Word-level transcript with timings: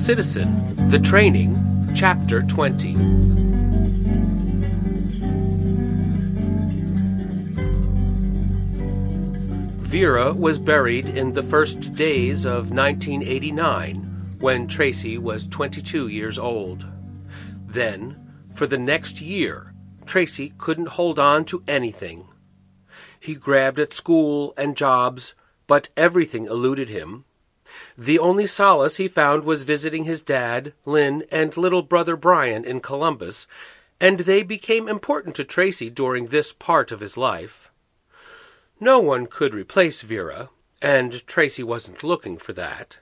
Citizen 0.00 0.88
The 0.88 0.98
Training, 0.98 1.92
Chapter 1.94 2.40
20. 2.40 2.94
Vera 9.84 10.32
was 10.32 10.58
buried 10.58 11.10
in 11.10 11.34
the 11.34 11.42
first 11.42 11.94
days 11.94 12.46
of 12.46 12.70
1989 12.70 14.38
when 14.40 14.66
Tracy 14.66 15.18
was 15.18 15.46
22 15.48 16.08
years 16.08 16.38
old. 16.38 16.86
Then, 17.66 18.16
for 18.54 18.66
the 18.66 18.78
next 18.78 19.20
year, 19.20 19.74
Tracy 20.06 20.54
couldn't 20.56 20.88
hold 20.88 21.18
on 21.18 21.44
to 21.44 21.62
anything. 21.68 22.26
He 23.20 23.34
grabbed 23.34 23.78
at 23.78 23.92
school 23.92 24.54
and 24.56 24.78
jobs, 24.78 25.34
but 25.66 25.90
everything 25.94 26.46
eluded 26.46 26.88
him. 26.88 27.26
The 28.00 28.18
only 28.18 28.46
solace 28.46 28.96
he 28.96 29.08
found 29.08 29.44
was 29.44 29.64
visiting 29.64 30.04
his 30.04 30.22
dad, 30.22 30.72
Lynn, 30.86 31.26
and 31.30 31.54
little 31.54 31.82
brother 31.82 32.16
Brian 32.16 32.64
in 32.64 32.80
Columbus, 32.80 33.46
and 34.00 34.20
they 34.20 34.42
became 34.42 34.88
important 34.88 35.34
to 35.34 35.44
Tracy 35.44 35.90
during 35.90 36.24
this 36.24 36.50
part 36.50 36.92
of 36.92 37.00
his 37.00 37.18
life. 37.18 37.70
No 38.80 39.00
one 39.00 39.26
could 39.26 39.52
replace 39.52 40.00
Vera, 40.00 40.48
and 40.80 41.26
Tracy 41.26 41.62
wasn't 41.62 42.02
looking 42.02 42.38
for 42.38 42.54
that. 42.54 42.96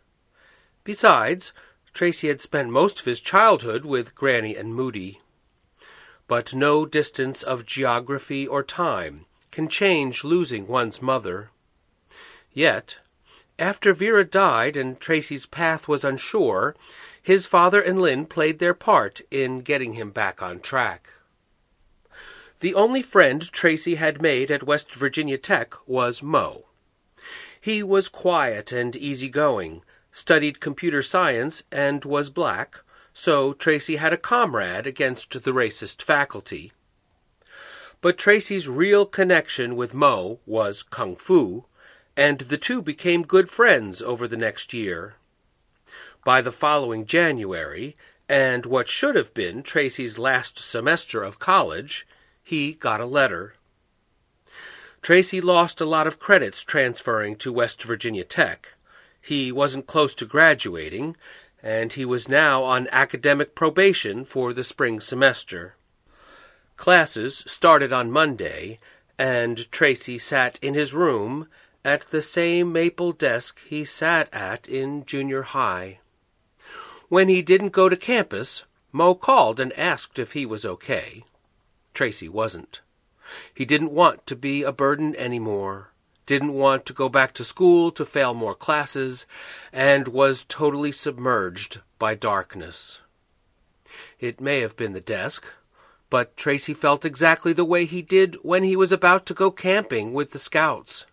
Besides, 0.82 1.52
Tracy 1.94 2.26
had 2.26 2.42
spent 2.42 2.70
most 2.70 2.98
of 2.98 3.06
his 3.06 3.20
childhood 3.20 3.84
with 3.84 4.16
Granny 4.16 4.56
and 4.56 4.74
Moody. 4.74 5.20
But 6.26 6.54
no 6.54 6.84
distance 6.84 7.44
of 7.44 7.64
geography 7.64 8.48
or 8.48 8.64
time 8.64 9.26
can 9.52 9.68
change 9.68 10.24
losing 10.24 10.66
one's 10.66 11.00
mother. 11.00 11.50
Yet, 12.52 12.96
after 13.58 13.92
Vera 13.92 14.24
died 14.24 14.76
and 14.76 15.00
Tracy's 15.00 15.46
path 15.46 15.88
was 15.88 16.04
unsure, 16.04 16.76
his 17.20 17.46
father 17.46 17.80
and 17.80 18.00
Lynn 18.00 18.26
played 18.26 18.58
their 18.58 18.74
part 18.74 19.20
in 19.30 19.60
getting 19.60 19.94
him 19.94 20.10
back 20.10 20.42
on 20.42 20.60
track. 20.60 21.10
The 22.60 22.74
only 22.74 23.02
friend 23.02 23.50
Tracy 23.52 23.96
had 23.96 24.20
made 24.22 24.50
at 24.50 24.62
West 24.62 24.94
Virginia 24.94 25.38
Tech 25.38 25.74
was 25.86 26.22
Mo. 26.22 26.64
He 27.60 27.82
was 27.82 28.08
quiet 28.08 28.72
and 28.72 28.96
easygoing, 28.96 29.82
studied 30.10 30.58
computer 30.58 31.02
science, 31.02 31.62
and 31.70 32.04
was 32.04 32.30
black, 32.30 32.80
so 33.12 33.52
Tracy 33.52 33.96
had 33.96 34.12
a 34.12 34.16
comrade 34.16 34.86
against 34.86 35.30
the 35.42 35.52
racist 35.52 36.02
faculty. 36.02 36.72
But 38.00 38.18
Tracy's 38.18 38.68
real 38.68 39.06
connection 39.06 39.76
with 39.76 39.94
Mo 39.94 40.40
was 40.46 40.82
kung 40.82 41.14
fu, 41.14 41.64
and 42.18 42.40
the 42.40 42.58
two 42.58 42.82
became 42.82 43.22
good 43.22 43.48
friends 43.48 44.02
over 44.02 44.26
the 44.26 44.36
next 44.36 44.74
year. 44.74 45.14
By 46.24 46.40
the 46.40 46.50
following 46.50 47.06
January, 47.06 47.96
and 48.28 48.66
what 48.66 48.88
should 48.88 49.14
have 49.14 49.32
been 49.34 49.62
Tracy's 49.62 50.18
last 50.18 50.58
semester 50.58 51.22
of 51.22 51.38
college, 51.38 52.08
he 52.42 52.72
got 52.72 53.00
a 53.00 53.06
letter. 53.06 53.54
Tracy 55.00 55.40
lost 55.40 55.80
a 55.80 55.84
lot 55.86 56.08
of 56.08 56.18
credits 56.18 56.64
transferring 56.64 57.36
to 57.36 57.52
West 57.52 57.84
Virginia 57.84 58.24
Tech. 58.24 58.74
He 59.22 59.52
wasn't 59.52 59.86
close 59.86 60.12
to 60.16 60.26
graduating, 60.26 61.16
and 61.62 61.92
he 61.92 62.04
was 62.04 62.28
now 62.28 62.64
on 62.64 62.88
academic 62.90 63.54
probation 63.54 64.24
for 64.24 64.52
the 64.52 64.64
spring 64.64 64.98
semester. 64.98 65.76
Classes 66.76 67.44
started 67.46 67.92
on 67.92 68.10
Monday, 68.10 68.80
and 69.16 69.70
Tracy 69.70 70.18
sat 70.18 70.58
in 70.60 70.74
his 70.74 70.92
room 70.92 71.46
at 71.84 72.02
the 72.10 72.22
same 72.22 72.72
maple 72.72 73.12
desk 73.12 73.60
he 73.66 73.84
sat 73.84 74.28
at 74.32 74.68
in 74.68 75.04
junior 75.04 75.42
high. 75.42 75.98
When 77.08 77.28
he 77.28 77.40
didn't 77.40 77.70
go 77.70 77.88
to 77.88 77.96
campus, 77.96 78.64
Mo 78.92 79.14
called 79.14 79.60
and 79.60 79.72
asked 79.78 80.18
if 80.18 80.32
he 80.32 80.44
was 80.44 80.64
okay. 80.64 81.24
Tracy 81.94 82.28
wasn't. 82.28 82.80
He 83.54 83.64
didn't 83.64 83.92
want 83.92 84.26
to 84.26 84.36
be 84.36 84.62
a 84.62 84.72
burden 84.72 85.14
any 85.16 85.38
more, 85.38 85.92
didn't 86.26 86.52
want 86.52 86.86
to 86.86 86.92
go 86.92 87.08
back 87.08 87.32
to 87.34 87.44
school 87.44 87.90
to 87.92 88.04
fail 88.04 88.34
more 88.34 88.54
classes, 88.54 89.26
and 89.72 90.08
was 90.08 90.44
totally 90.48 90.92
submerged 90.92 91.80
by 91.98 92.14
darkness. 92.14 93.00
It 94.18 94.40
may 94.40 94.60
have 94.60 94.76
been 94.76 94.92
the 94.92 95.00
desk, 95.00 95.44
but 96.10 96.36
Tracy 96.36 96.74
felt 96.74 97.04
exactly 97.04 97.52
the 97.52 97.64
way 97.64 97.84
he 97.84 98.02
did 98.02 98.36
when 98.42 98.62
he 98.62 98.76
was 98.76 98.92
about 98.92 99.26
to 99.26 99.34
go 99.34 99.50
camping 99.50 100.12
with 100.12 100.32
the 100.32 100.38
scouts. 100.38 101.06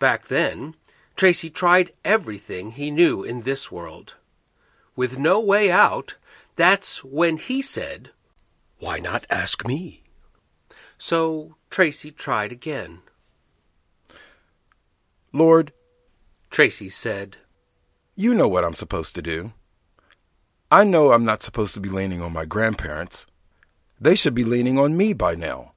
Back 0.00 0.26
then, 0.26 0.74
Tracy 1.14 1.50
tried 1.50 1.92
everything 2.04 2.72
he 2.72 2.90
knew 2.90 3.22
in 3.22 3.42
this 3.42 3.70
world. 3.70 4.16
With 4.96 5.18
no 5.18 5.38
way 5.38 5.70
out, 5.70 6.16
that's 6.56 7.04
when 7.04 7.36
he 7.36 7.62
said, 7.62 8.10
Why 8.80 8.98
not 8.98 9.26
ask 9.30 9.64
me? 9.64 10.02
So 10.98 11.54
Tracy 11.70 12.10
tried 12.10 12.50
again. 12.50 13.02
Lord, 15.32 15.72
Tracy 16.50 16.88
said, 16.88 17.36
you 18.16 18.34
know 18.34 18.48
what 18.48 18.64
I'm 18.64 18.74
supposed 18.74 19.14
to 19.14 19.22
do. 19.22 19.52
I 20.70 20.84
know 20.84 21.12
I'm 21.12 21.24
not 21.24 21.42
supposed 21.42 21.72
to 21.72 21.80
be 21.80 21.88
leaning 21.88 22.20
on 22.20 22.34
my 22.34 22.44
grandparents. 22.44 23.24
They 23.98 24.14
should 24.14 24.34
be 24.34 24.44
leaning 24.44 24.78
on 24.78 24.94
me 24.94 25.14
by 25.14 25.34
now. 25.34 25.72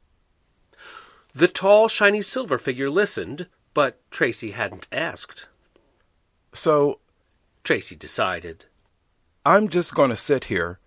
The 1.34 1.48
tall, 1.48 1.88
shiny 1.88 2.22
silver 2.22 2.58
figure 2.58 2.90
listened, 2.90 3.48
but 3.74 4.00
Tracy 4.12 4.52
hadn't 4.52 4.88
asked. 4.92 5.48
So, 6.54 7.00
Tracy 7.64 7.96
decided. 7.96 8.66
I'm 9.46 9.68
just 9.68 9.96
going 9.96 10.10
to 10.10 10.16
sit 10.16 10.46
here 10.46 10.80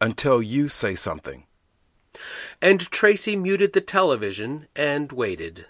until 0.00 0.42
you 0.42 0.68
say 0.68 0.94
something. 0.94 1.44
And 2.60 2.90
Tracy 2.90 3.36
muted 3.36 3.72
the 3.72 3.80
television 3.80 4.66
and 4.76 5.12
waited. 5.12 5.66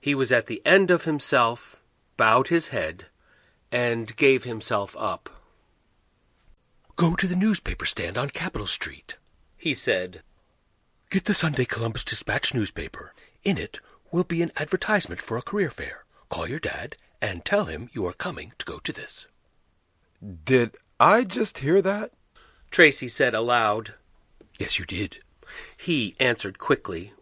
He 0.00 0.14
was 0.14 0.32
at 0.32 0.46
the 0.46 0.62
end 0.64 0.90
of 0.90 1.04
himself, 1.04 1.82
bowed 2.16 2.48
his 2.48 2.68
head, 2.68 3.06
and 3.70 4.16
gave 4.16 4.44
himself 4.44 4.96
up. 4.98 5.30
Go 6.96 7.14
to 7.14 7.26
the 7.26 7.36
newspaper 7.36 7.84
stand 7.84 8.18
on 8.18 8.30
Capitol 8.30 8.66
Street, 8.66 9.16
he 9.56 9.74
said. 9.74 10.22
Get 11.10 11.26
the 11.26 11.34
Sunday 11.34 11.64
Columbus 11.64 12.04
Dispatch 12.04 12.54
newspaper. 12.54 13.14
In 13.44 13.56
it 13.56 13.80
will 14.10 14.24
be 14.24 14.42
an 14.42 14.52
advertisement 14.56 15.20
for 15.20 15.36
a 15.36 15.42
career 15.42 15.70
fair. 15.70 16.04
Call 16.28 16.48
your 16.48 16.58
dad 16.58 16.96
and 17.20 17.44
tell 17.44 17.66
him 17.66 17.90
you 17.92 18.06
are 18.06 18.12
coming 18.12 18.52
to 18.58 18.66
go 18.66 18.78
to 18.78 18.92
this. 18.92 19.26
Did 20.44 20.76
I 20.98 21.24
just 21.24 21.58
hear 21.58 21.80
that? 21.82 22.12
Tracy 22.70 23.08
said 23.08 23.34
aloud. 23.34 23.94
Yes, 24.58 24.78
you 24.78 24.84
did. 24.84 25.18
He 25.76 26.16
answered 26.20 26.58
quickly. 26.58 27.12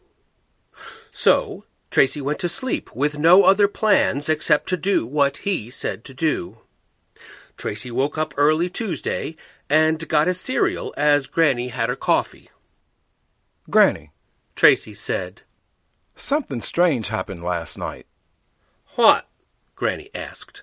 So, 1.13 1.65
Tracy 1.91 2.21
went 2.21 2.39
to 2.41 2.49
sleep 2.49 2.95
with 2.95 3.19
no 3.19 3.45
other 3.45 3.69
plans 3.69 4.29
except 4.29 4.69
to 4.69 4.77
do 4.77 5.07
what 5.07 5.39
he 5.39 5.71
said 5.71 6.05
to 6.05 6.15
do. 6.15 6.59
Tracy 7.57 7.91
woke 7.91 8.19
up 8.19 8.35
early 8.37 8.69
Tuesday 8.69 9.37
and 9.71 10.09
got 10.09 10.29
a 10.29 10.35
cereal 10.35 10.93
as 10.97 11.27
Granny 11.27 11.69
had 11.69 11.89
her 11.89 11.97
coffee. 11.97 12.51
Granny, 13.71 14.11
Tracy 14.55 14.95
said. 14.95 15.43
Something 16.17 16.61
strange 16.61 17.09
happened 17.09 17.43
last 17.43 17.79
night. 17.79 18.07
What? 18.97 19.29
Granny 19.75 20.11
asked. 20.15 20.63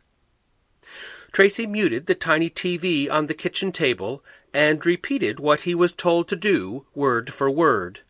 Tracy 1.32 1.66
muted 1.66 2.08
the 2.08 2.16
tiny 2.16 2.50
TV 2.50 3.10
on 3.10 3.28
the 3.28 3.34
kitchen 3.34 3.72
table 3.72 4.24
and 4.54 4.86
repeated 4.86 5.40
what 5.40 5.62
he 5.62 5.74
was 5.74 5.92
told 5.92 6.28
to 6.28 6.36
do, 6.36 6.86
word 6.94 7.34
for 7.34 7.50
word. 7.50 8.02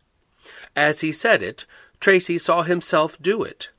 As 0.76 1.00
he 1.00 1.12
said 1.12 1.42
it, 1.42 1.64
Tracy 2.00 2.38
saw 2.38 2.62
himself 2.62 3.20
do 3.20 3.42
it. 3.42 3.70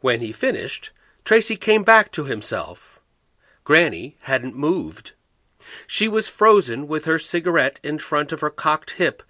When 0.00 0.20
he 0.20 0.32
finished, 0.32 0.90
Tracy 1.24 1.56
came 1.56 1.82
back 1.82 2.10
to 2.12 2.24
himself. 2.24 3.00
Granny 3.64 4.16
hadn't 4.22 4.56
moved. 4.56 5.12
She 5.86 6.08
was 6.08 6.28
frozen 6.28 6.88
with 6.88 7.04
her 7.04 7.18
cigarette 7.18 7.78
in 7.82 7.98
front 7.98 8.32
of 8.32 8.40
her 8.40 8.50
cocked 8.50 8.92
hip. 8.92 9.22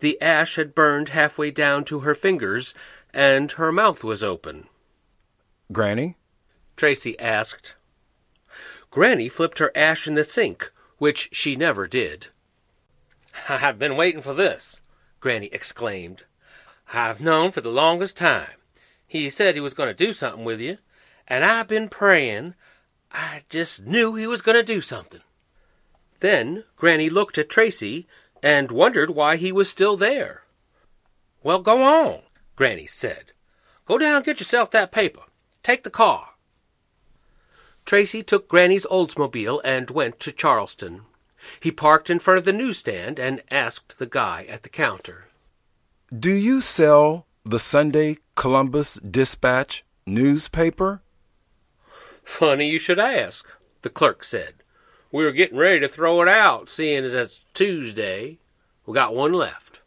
The 0.00 0.20
ash 0.20 0.56
had 0.56 0.74
burned 0.74 1.10
halfway 1.10 1.50
down 1.50 1.84
to 1.84 2.00
her 2.00 2.14
fingers, 2.14 2.74
and 3.16 3.52
her 3.52 3.72
mouth 3.72 4.04
was 4.04 4.22
open. 4.22 4.66
Granny? 5.72 6.18
Tracy 6.76 7.18
asked. 7.18 7.74
Granny 8.90 9.30
flipped 9.30 9.58
her 9.58 9.72
ash 9.74 10.06
in 10.06 10.16
the 10.16 10.22
sink, 10.22 10.70
which 10.98 11.30
she 11.32 11.56
never 11.56 11.86
did. 11.86 12.26
I've 13.48 13.78
been 13.78 13.96
waiting 13.96 14.20
for 14.20 14.34
this, 14.34 14.80
Granny 15.18 15.46
exclaimed. 15.46 16.24
I've 16.92 17.18
known 17.18 17.52
for 17.52 17.62
the 17.62 17.70
longest 17.70 18.18
time. 18.18 18.58
He 19.06 19.30
said 19.30 19.54
he 19.54 19.62
was 19.62 19.72
going 19.72 19.88
to 19.88 19.94
do 19.94 20.12
something 20.12 20.44
with 20.44 20.60
you, 20.60 20.76
and 21.26 21.42
I've 21.42 21.68
been 21.68 21.88
praying. 21.88 22.54
I 23.10 23.44
just 23.48 23.80
knew 23.80 24.14
he 24.14 24.26
was 24.26 24.42
going 24.42 24.58
to 24.58 24.62
do 24.62 24.82
something. 24.82 25.22
Then 26.20 26.64
Granny 26.76 27.08
looked 27.08 27.38
at 27.38 27.48
Tracy 27.48 28.06
and 28.42 28.70
wondered 28.70 29.08
why 29.08 29.36
he 29.36 29.52
was 29.52 29.70
still 29.70 29.96
there. 29.96 30.42
Well, 31.42 31.60
go 31.60 31.82
on, 31.82 32.20
Granny 32.56 32.86
said. 32.86 33.32
Go 33.84 33.98
down 33.98 34.16
and 34.16 34.24
get 34.24 34.40
yourself 34.40 34.70
that 34.72 34.90
paper. 34.90 35.22
Take 35.62 35.84
the 35.84 35.90
car. 35.90 36.30
Tracy 37.84 38.22
took 38.22 38.48
Granny's 38.48 38.86
Oldsmobile 38.86 39.60
and 39.64 39.90
went 39.90 40.18
to 40.20 40.32
Charleston. 40.32 41.02
He 41.60 41.70
parked 41.70 42.10
in 42.10 42.18
front 42.18 42.38
of 42.38 42.44
the 42.44 42.52
newsstand 42.52 43.18
and 43.20 43.42
asked 43.50 43.98
the 43.98 44.06
guy 44.06 44.44
at 44.48 44.64
the 44.64 44.68
counter. 44.68 45.26
Do 46.16 46.32
you 46.32 46.60
sell 46.60 47.26
the 47.44 47.60
Sunday 47.60 48.18
Columbus 48.34 48.94
Dispatch 48.94 49.84
newspaper? 50.06 51.02
Funny 52.24 52.68
you 52.68 52.80
should 52.80 52.98
ask, 52.98 53.46
the 53.82 53.90
clerk 53.90 54.24
said. 54.24 54.54
We 55.12 55.24
were 55.24 55.32
getting 55.32 55.56
ready 55.58 55.78
to 55.80 55.88
throw 55.88 56.20
it 56.22 56.28
out, 56.28 56.68
seeing 56.68 57.04
as 57.04 57.14
it's 57.14 57.44
Tuesday. 57.54 58.38
We 58.84 58.94
got 58.94 59.14
one 59.14 59.32
left. 59.32 59.80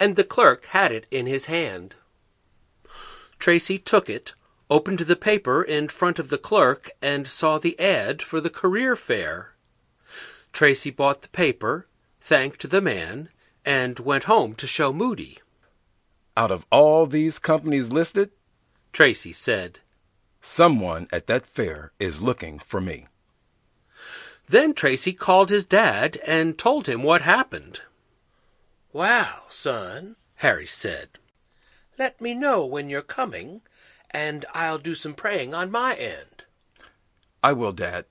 And 0.00 0.16
the 0.16 0.24
clerk 0.24 0.64
had 0.66 0.90
it 0.90 1.06
in 1.10 1.26
his 1.26 1.44
hand. 1.44 1.94
Tracy 3.42 3.76
took 3.76 4.08
it, 4.08 4.34
opened 4.70 5.00
the 5.00 5.16
paper 5.16 5.64
in 5.64 5.88
front 5.88 6.20
of 6.20 6.28
the 6.28 6.38
clerk, 6.38 6.92
and 7.02 7.26
saw 7.26 7.58
the 7.58 7.76
ad 7.80 8.22
for 8.22 8.40
the 8.40 8.48
career 8.48 8.94
fair. 8.94 9.56
Tracy 10.52 10.90
bought 10.90 11.22
the 11.22 11.28
paper, 11.28 11.88
thanked 12.20 12.70
the 12.70 12.80
man, 12.80 13.30
and 13.64 13.98
went 13.98 14.30
home 14.30 14.54
to 14.54 14.68
show 14.68 14.92
Moody. 14.92 15.40
Out 16.36 16.52
of 16.52 16.64
all 16.70 17.04
these 17.04 17.40
companies 17.40 17.90
listed, 17.90 18.30
Tracy 18.92 19.32
said, 19.32 19.80
someone 20.40 21.08
at 21.10 21.26
that 21.26 21.44
fair 21.44 21.90
is 21.98 22.22
looking 22.22 22.60
for 22.60 22.80
me. 22.80 23.08
Then 24.48 24.72
Tracy 24.72 25.12
called 25.12 25.50
his 25.50 25.64
dad 25.64 26.20
and 26.24 26.56
told 26.56 26.88
him 26.88 27.02
what 27.02 27.22
happened. 27.22 27.80
Wow, 28.92 29.46
son, 29.48 30.14
Harry 30.36 30.68
said, 30.68 31.18
let 32.02 32.20
me 32.20 32.34
know 32.34 32.66
when 32.66 32.90
you're 32.90 33.00
coming, 33.00 33.60
and 34.10 34.44
I'll 34.52 34.78
do 34.78 34.92
some 34.92 35.14
praying 35.14 35.54
on 35.54 35.70
my 35.70 35.94
end. 35.94 36.42
I 37.44 37.52
will, 37.52 37.70
Dad, 37.70 38.06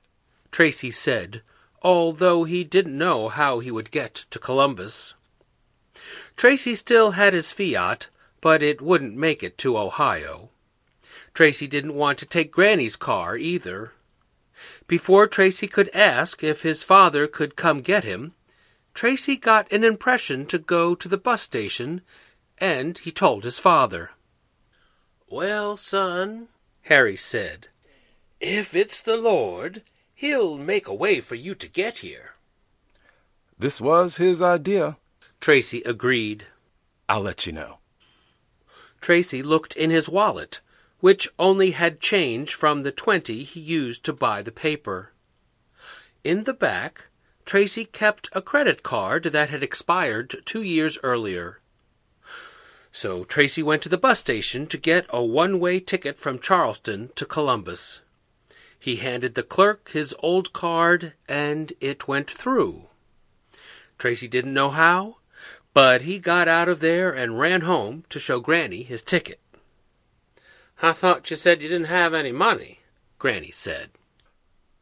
Tracy 0.50 0.92
said, 0.92 1.42
although 1.82 2.46
he 2.46 2.64
didn't 2.64 2.98
know 2.98 3.28
how 3.28 3.60
he 3.60 3.70
would 3.70 3.92
get 3.92 4.16
to 4.32 4.40
Columbus. 4.40 5.14
Tracy 6.38 6.74
still 6.74 7.12
had 7.12 7.34
his 7.34 7.52
Fiat, 7.52 8.08
but 8.40 8.64
it 8.64 8.82
wouldn't 8.82 9.18
make 9.18 9.44
it 9.44 9.58
to 9.58 9.78
Ohio. 9.78 10.52
Tracy 11.34 11.68
didn't 11.68 11.96
want 11.96 12.18
to 12.20 12.26
take 12.26 12.50
Granny's 12.50 12.96
car 12.96 13.36
either. 13.36 13.92
Before 14.88 15.28
Tracy 15.28 15.68
could 15.68 15.90
ask 15.94 16.46
if 16.46 16.62
his 16.62 16.82
father 16.82 17.28
could 17.28 17.58
come 17.58 17.82
get 17.82 18.06
him, 18.06 18.36
Tracy 18.94 19.36
got 19.36 19.70
an 19.70 19.84
impression 19.84 20.46
to 20.46 20.60
go 20.60 20.96
to 20.96 21.10
the 21.10 21.18
bus 21.18 21.42
station, 21.42 22.00
and 22.62 23.00
he 23.00 23.12
told 23.12 23.44
his 23.44 23.58
father. 23.58 24.12
Well, 25.28 25.76
son, 25.76 26.48
Harry 26.84 27.18
said, 27.18 27.68
if 28.40 28.76
it's 28.76 29.02
the 29.02 29.18
Lord, 29.18 29.82
he'll 30.14 30.58
make 30.58 30.88
a 30.88 30.94
way 30.94 31.22
for 31.22 31.36
you 31.36 31.56
to 31.56 31.68
get 31.68 32.00
here. 32.00 32.36
This 33.58 33.82
was 33.82 34.18
his 34.18 34.42
idea. 34.42 34.98
Tracy 35.40 35.82
agreed. 35.84 36.46
I'll 37.10 37.22
let 37.22 37.46
you 37.46 37.52
know. 37.52 37.78
Tracy 39.00 39.42
looked 39.42 39.76
in 39.76 39.90
his 39.90 40.08
wallet, 40.08 40.60
which 41.00 41.30
only 41.40 41.72
had 41.72 42.00
change 42.00 42.54
from 42.54 42.84
the 42.84 42.92
twenty 42.92 43.44
he 43.44 43.60
used 43.60 44.04
to 44.04 44.14
buy 44.14 44.44
the 44.44 44.52
paper. 44.52 45.14
In 46.24 46.44
the 46.44 46.54
back, 46.54 47.06
Tracy 47.46 47.86
kept 47.86 48.30
a 48.34 48.42
credit 48.42 48.84
card 48.84 49.24
that 49.24 49.50
had 49.50 49.64
expired 49.64 50.44
two 50.46 50.62
years 50.62 51.00
earlier. 51.02 51.61
So 52.92 53.24
Tracy 53.24 53.64
went 53.64 53.82
to 53.84 53.90
the 53.90 53.98
bus 53.98 54.20
station 54.20 54.68
to 54.68 54.78
get 54.78 55.06
a 55.10 55.24
one 55.24 55.60
way 55.60 55.80
ticket 55.80 56.18
from 56.18 56.40
Charleston 56.40 57.10
to 57.16 57.26
Columbus. 57.26 58.02
He 58.78 58.98
handed 58.98 59.36
the 59.36 59.44
clerk 59.44 59.90
his 59.90 60.16
old 60.20 60.54
card, 60.54 61.14
and 61.28 61.72
it 61.80 62.08
went 62.08 62.30
through. 62.30 62.88
Tracy 63.98 64.28
didn't 64.28 64.54
know 64.54 64.72
how, 64.72 65.18
but 65.74 66.02
he 66.02 66.20
got 66.20 66.48
out 66.48 66.68
of 66.68 66.80
there 66.80 67.12
and 67.12 67.40
ran 67.40 67.62
home 67.62 68.04
to 68.10 68.20
show 68.20 68.40
Granny 68.40 68.84
his 68.84 69.02
ticket. 69.02 69.40
I 70.82 70.94
thought 70.94 71.30
you 71.30 71.38
said 71.38 71.62
you 71.62 71.70
didn't 71.70 71.86
have 71.86 72.14
any 72.14 72.32
money, 72.32 72.80
Granny 73.20 73.52
said. 73.52 73.92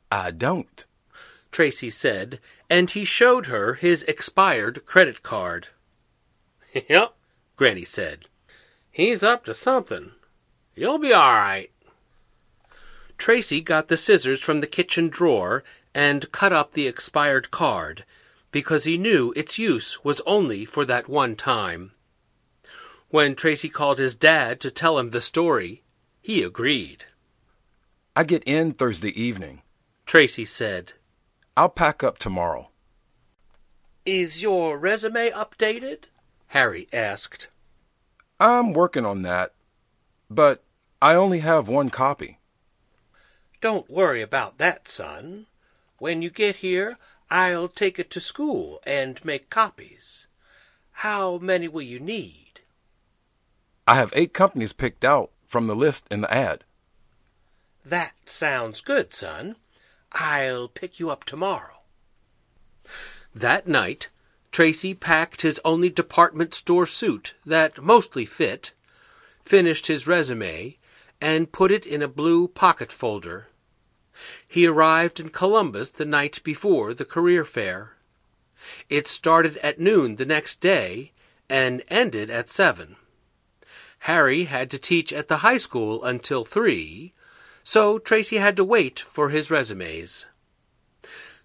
I 0.10 0.32
don't, 0.32 0.86
Tracy 1.52 1.90
said, 1.90 2.40
and 2.70 2.90
he 2.90 3.04
showed 3.04 3.48
her 3.48 3.74
his 3.74 4.04
expired 4.04 4.86
credit 4.86 5.22
card. 5.22 5.68
yep, 6.88 7.14
Granny 7.60 7.84
said. 7.84 8.28
He's 8.90 9.22
up 9.22 9.44
to 9.44 9.54
something. 9.54 10.14
You'll 10.76 10.98
be 10.98 11.12
all 11.12 11.34
right. 11.34 11.70
Tracy 13.18 13.60
got 13.60 13.90
the 13.90 13.98
scissors 13.98 14.40
from 14.40 14.62
the 14.62 14.66
kitchen 14.66 15.10
drawer 15.10 15.66
and 15.94 16.32
cut 16.32 16.54
up 16.54 16.72
the 16.72 16.88
expired 16.88 17.52
card 17.52 18.06
because 18.52 18.86
he 18.86 18.98
knew 18.98 19.34
its 19.36 19.60
use 19.60 20.06
was 20.06 20.22
only 20.26 20.64
for 20.64 20.86
that 20.86 21.10
one 21.10 21.36
time. 21.36 21.92
When 23.10 23.36
Tracy 23.36 23.68
called 23.68 24.00
his 24.00 24.16
dad 24.16 24.62
to 24.62 24.72
tell 24.72 24.98
him 24.98 25.10
the 25.10 25.20
story, 25.20 25.84
he 26.22 26.42
agreed. 26.44 27.04
I 28.16 28.24
get 28.24 28.42
in 28.46 28.72
Thursday 28.72 29.12
evening. 29.22 29.64
Tracy 30.06 30.46
said, 30.46 30.94
I'll 31.58 31.68
pack 31.68 32.06
up 32.06 32.20
tomorrow. 32.20 32.70
Is 34.06 34.42
your 34.42 34.78
resume 34.78 35.32
updated? 35.32 36.06
Harry 36.50 36.88
asked. 36.92 37.48
I'm 38.40 38.74
working 38.74 39.06
on 39.06 39.22
that, 39.22 39.54
but 40.30 40.64
I 41.02 41.14
only 41.14 41.40
have 41.40 41.68
one 41.68 41.90
copy. 41.90 42.40
Don't 43.62 43.90
worry 43.90 44.22
about 44.22 44.58
that, 44.58 44.88
son. 44.88 45.46
When 46.00 46.22
you 46.22 46.30
get 46.30 46.58
here, 46.58 46.98
I'll 47.30 47.68
take 47.68 48.00
it 48.00 48.10
to 48.12 48.20
school 48.20 48.82
and 48.86 49.24
make 49.24 49.50
copies. 49.50 50.28
How 50.92 51.38
many 51.38 51.68
will 51.68 51.84
you 51.84 52.00
need? 52.00 52.62
I 53.88 53.96
have 53.96 54.12
eight 54.16 54.34
companies 54.34 54.74
picked 54.74 55.06
out 55.06 55.32
from 55.48 55.68
the 55.68 55.76
list 55.76 56.06
in 56.10 56.22
the 56.22 56.34
ad. 56.34 56.64
That 57.86 58.14
sounds 58.26 58.82
good, 58.82 59.14
son. 59.14 59.56
I'll 60.12 60.68
pick 60.68 61.00
you 61.00 61.10
up 61.10 61.26
tomorrow. 61.26 61.82
That 63.36 63.68
night, 63.68 64.10
Tracy 64.52 64.94
packed 64.94 65.42
his 65.42 65.62
only 65.64 65.90
department 65.90 66.54
store 66.54 66.86
suit 66.86 67.34
that 67.46 67.82
mostly 67.82 68.26
fit, 68.26 68.72
finished 69.44 69.88
his 69.88 70.08
resume, 70.08 70.78
and 71.22 71.52
put 71.52 71.72
it 71.72 71.86
in 71.86 72.02
a 72.02 72.08
blue 72.08 72.48
pocket 72.48 72.92
folder. 72.92 73.48
He 74.48 74.66
arrived 74.66 75.20
in 75.20 75.30
Columbus 75.30 75.92
the 75.92 76.06
night 76.06 76.44
before 76.44 76.94
the 76.94 77.06
career 77.06 77.46
fair. 77.46 77.96
It 78.90 79.08
started 79.08 79.58
at 79.58 79.80
noon 79.80 80.18
the 80.18 80.26
next 80.26 80.60
day 80.60 81.14
and 81.50 81.84
ended 81.88 82.30
at 82.30 82.50
seven. 82.50 82.98
Harry 84.00 84.46
had 84.46 84.70
to 84.72 84.78
teach 84.78 85.12
at 85.12 85.28
the 85.28 85.38
high 85.38 85.58
school 85.58 86.04
until 86.04 86.46
three, 86.46 87.14
so 87.64 88.00
Tracy 88.00 88.38
had 88.38 88.56
to 88.56 88.64
wait 88.64 89.00
for 89.00 89.30
his 89.30 89.52
resumes. 89.52 90.26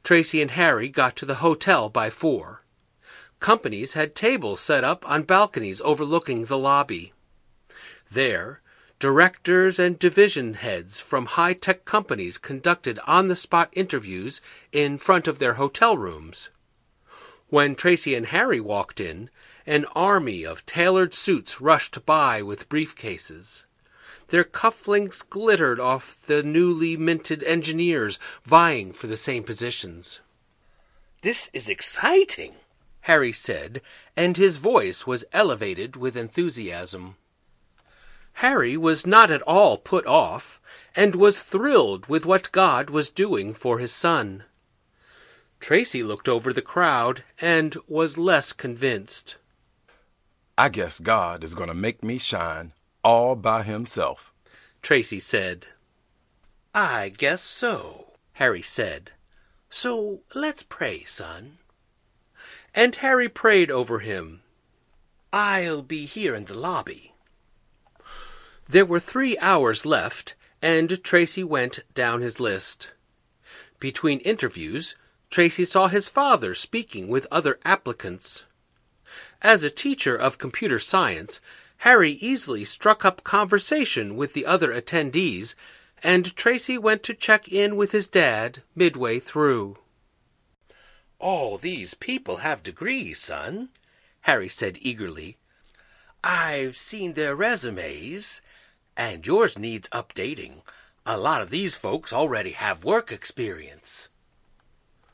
Tracy 0.02 0.40
and 0.40 0.52
Harry 0.52 0.88
got 0.88 1.16
to 1.16 1.26
the 1.26 1.37
hotel 1.37 1.88
by 1.88 2.11
four. 2.11 2.63
Companies 3.44 3.92
had 3.92 4.14
tables 4.14 4.58
set 4.58 4.84
up 4.84 5.06
on 5.06 5.24
balconies 5.24 5.82
overlooking 5.84 6.46
the 6.46 6.56
lobby. 6.56 7.12
There, 8.10 8.62
directors 8.98 9.78
and 9.78 9.98
division 9.98 10.54
heads 10.54 10.98
from 10.98 11.26
high 11.26 11.52
tech 11.52 11.84
companies 11.84 12.38
conducted 12.38 12.98
on 13.06 13.28
the 13.28 13.36
spot 13.36 13.68
interviews 13.74 14.40
in 14.72 14.96
front 14.96 15.28
of 15.28 15.40
their 15.40 15.54
hotel 15.60 15.98
rooms. 15.98 16.48
When 17.50 17.74
Tracy 17.74 18.14
and 18.14 18.28
Harry 18.28 18.60
walked 18.60 18.98
in, 18.98 19.28
an 19.66 19.84
army 19.94 20.46
of 20.46 20.64
tailored 20.64 21.12
suits 21.12 21.60
rushed 21.60 22.06
by 22.06 22.40
with 22.40 22.70
briefcases. 22.70 23.64
Their 24.28 24.44
cufflinks 24.44 25.22
glittered 25.22 25.78
off 25.78 26.16
the 26.22 26.42
newly 26.42 26.96
minted 26.96 27.42
engineers 27.42 28.18
vying 28.46 28.94
for 28.94 29.06
the 29.06 29.18
same 29.18 29.42
positions. 29.44 30.20
This 31.20 31.50
is 31.52 31.68
exciting, 31.68 32.54
Harry 33.04 33.32
said, 33.32 33.82
and 34.16 34.38
his 34.38 34.56
voice 34.56 35.06
was 35.06 35.26
elevated 35.30 35.94
with 35.94 36.16
enthusiasm. 36.16 37.16
Harry 38.34 38.78
was 38.78 39.06
not 39.06 39.30
at 39.30 39.42
all 39.42 39.76
put 39.76 40.06
off, 40.06 40.58
and 40.96 41.14
was 41.14 41.38
thrilled 41.38 42.06
with 42.06 42.25
what 42.25 42.50
God 42.50 42.88
was 42.88 43.11
doing 43.11 43.52
for 43.52 43.78
his 43.78 43.92
son. 43.92 44.44
Tracy 45.61 46.02
looked 46.02 46.30
over 46.30 46.50
the 46.50 46.62
crowd 46.62 47.25
and 47.38 47.76
was 47.87 48.16
less 48.16 48.54
convinced. 48.54 49.37
I 50.56 50.70
guess 50.70 50.99
God 50.99 51.44
is 51.44 51.54
going 51.54 51.68
to 51.68 51.75
make 51.75 52.02
me 52.02 52.16
shine 52.16 52.73
all 53.02 53.34
by 53.37 53.64
himself, 53.64 54.32
Tracy 54.80 55.20
said. 55.20 55.66
I 56.75 57.11
guess 57.11 57.42
so, 57.42 58.14
Harry 58.34 58.62
said. 58.62 59.11
So 59.68 60.23
let's 60.34 60.62
pray, 60.62 61.04
son. 61.04 61.58
And 62.75 62.97
Harry 62.97 63.28
prayed 63.28 63.71
over 63.71 64.00
him. 64.00 64.43
I'll 65.33 65.83
be 65.83 66.07
here 66.07 66.35
in 66.35 66.47
the 66.47 66.59
lobby. 66.59 67.14
There 68.69 68.85
were 68.85 69.00
three 69.00 69.38
hours 69.38 69.87
left, 69.87 70.35
and 70.61 71.02
Tracy 71.04 71.45
went 71.45 71.81
down 71.95 72.21
his 72.21 72.40
list. 72.40 72.90
Between 73.78 74.21
interviews, 74.21 74.95
Tracy 75.31 75.64
saw 75.64 75.88
his 75.88 76.09
father 76.09 76.54
speaking 76.54 77.09
with 77.09 77.26
other 77.31 77.59
applicants. 77.64 78.45
As 79.43 79.62
a 79.62 79.71
teacher 79.71 80.16
of 80.16 80.38
computer 80.38 80.78
science, 80.78 81.40
Harry 81.78 82.12
easily 82.12 82.64
struck 82.64 83.04
up 83.04 83.25
conversation 83.25 84.16
with 84.16 84.33
the 84.33 84.47
other 84.47 84.73
attendees, 84.73 85.54
and 86.02 86.35
Tracy 86.37 86.78
went 86.78 87.02
to 87.02 87.14
check 87.14 87.49
in 87.49 87.76
with 87.76 87.93
his 87.93 88.07
dad 88.07 88.62
midway 88.75 89.19
through. 89.21 89.76
All 91.25 91.57
these 91.57 91.95
people 91.95 92.37
have 92.45 92.62
degrees, 92.62 93.19
son, 93.19 93.71
Harry 94.21 94.50
said 94.50 94.76
eagerly. 94.83 95.38
I've 96.23 96.76
seen 96.76 97.14
their 97.14 97.35
resumes, 97.35 98.43
and 98.95 99.26
yours 99.26 99.59
needs 99.59 99.88
updating. 99.88 100.61
A 101.07 101.16
lot 101.16 101.40
of 101.40 101.49
these 101.49 101.76
folks 101.76 102.12
already 102.12 102.50
have 102.50 102.85
work 102.85 103.11
experience. 103.11 104.09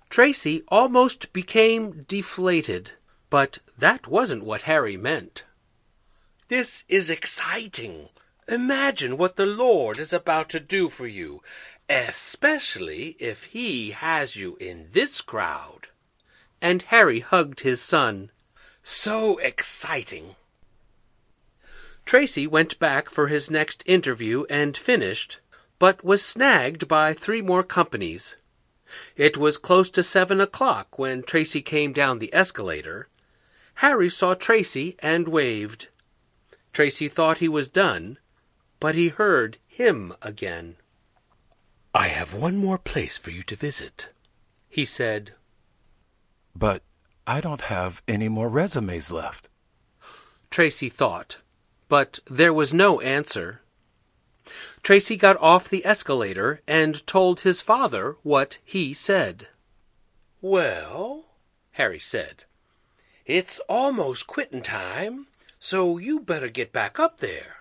Tracy 0.08 0.64
almost 0.66 1.32
became 1.32 2.04
deflated, 2.08 2.90
but 3.30 3.60
that 3.78 4.08
wasn't 4.08 4.42
what 4.42 4.62
Harry 4.62 4.96
meant. 4.96 5.44
This 6.48 6.82
is 6.88 7.08
exciting. 7.08 8.08
Imagine 8.48 9.16
what 9.16 9.36
the 9.36 9.46
Lord 9.46 9.96
is 10.00 10.12
about 10.12 10.48
to 10.48 10.58
do 10.58 10.88
for 10.88 11.06
you, 11.06 11.40
especially 11.88 13.14
if 13.20 13.44
He 13.44 13.92
has 13.92 14.34
you 14.34 14.56
in 14.56 14.88
this 14.90 15.20
crowd. 15.20 15.86
And 16.60 16.82
Harry 16.82 17.20
hugged 17.20 17.60
his 17.60 17.80
son. 17.80 18.30
So 18.82 19.38
exciting. 19.38 20.36
Tracy 22.04 22.46
went 22.46 22.78
back 22.78 23.08
for 23.08 23.28
his 23.28 23.50
next 23.50 23.82
interview 23.86 24.44
and 24.50 24.76
finished, 24.76 25.40
but 25.78 26.04
was 26.04 26.24
snagged 26.24 26.88
by 26.88 27.14
three 27.14 27.40
more 27.40 27.62
companies. 27.62 28.36
It 29.16 29.36
was 29.36 29.56
close 29.58 29.90
to 29.90 30.02
seven 30.02 30.40
o'clock 30.40 30.98
when 30.98 31.22
Tracy 31.22 31.62
came 31.62 31.92
down 31.92 32.18
the 32.18 32.34
escalator. 32.34 33.08
Harry 33.74 34.10
saw 34.10 34.34
Tracy 34.34 34.96
and 34.98 35.28
waved. 35.28 35.88
Tracy 36.72 37.08
thought 37.08 37.38
he 37.38 37.48
was 37.48 37.68
done, 37.68 38.18
but 38.80 38.94
he 38.94 39.08
heard 39.08 39.58
him 39.66 40.14
again. 40.20 40.76
I 41.94 42.08
have 42.08 42.34
one 42.34 42.56
more 42.56 42.78
place 42.78 43.16
for 43.16 43.30
you 43.30 43.42
to 43.44 43.56
visit, 43.56 44.08
he 44.68 44.84
said. 44.84 45.32
But 46.54 46.82
I 47.26 47.40
don't 47.40 47.62
have 47.62 48.02
any 48.08 48.28
more 48.28 48.48
resumes 48.48 49.12
left. 49.12 49.48
Tracy 50.50 50.88
thought, 50.88 51.38
but 51.88 52.18
there 52.28 52.52
was 52.52 52.74
no 52.74 53.00
answer. 53.00 53.62
Tracy 54.82 55.16
got 55.16 55.40
off 55.40 55.68
the 55.68 55.84
escalator 55.86 56.60
and 56.66 57.06
told 57.06 57.40
his 57.40 57.60
father 57.60 58.16
what 58.22 58.58
he 58.64 58.92
said. 58.92 59.48
Well, 60.40 61.26
Harry 61.72 61.98
said, 61.98 62.44
it's 63.26 63.60
almost 63.68 64.26
quitting 64.26 64.62
time, 64.62 65.26
so 65.60 65.98
you 65.98 66.18
better 66.18 66.48
get 66.48 66.72
back 66.72 66.98
up 66.98 67.20
there. 67.20 67.56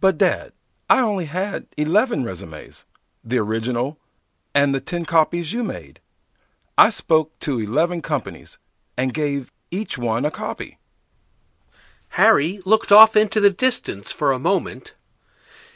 But, 0.00 0.18
Dad, 0.18 0.52
I 0.88 1.00
only 1.00 1.24
had 1.24 1.66
11 1.76 2.24
resumes 2.24 2.84
the 3.24 3.38
original 3.38 3.98
and 4.54 4.74
the 4.74 4.80
10 4.80 5.06
copies 5.06 5.52
you 5.52 5.64
made. 5.64 5.98
I 6.76 6.90
spoke 6.90 7.38
to 7.40 7.60
11 7.60 8.02
companies 8.02 8.58
and 8.96 9.14
gave 9.14 9.52
each 9.70 9.96
one 9.96 10.24
a 10.24 10.30
copy. 10.30 10.78
Harry 12.10 12.60
looked 12.64 12.90
off 12.90 13.16
into 13.16 13.40
the 13.40 13.50
distance 13.50 14.10
for 14.10 14.32
a 14.32 14.38
moment. 14.38 14.94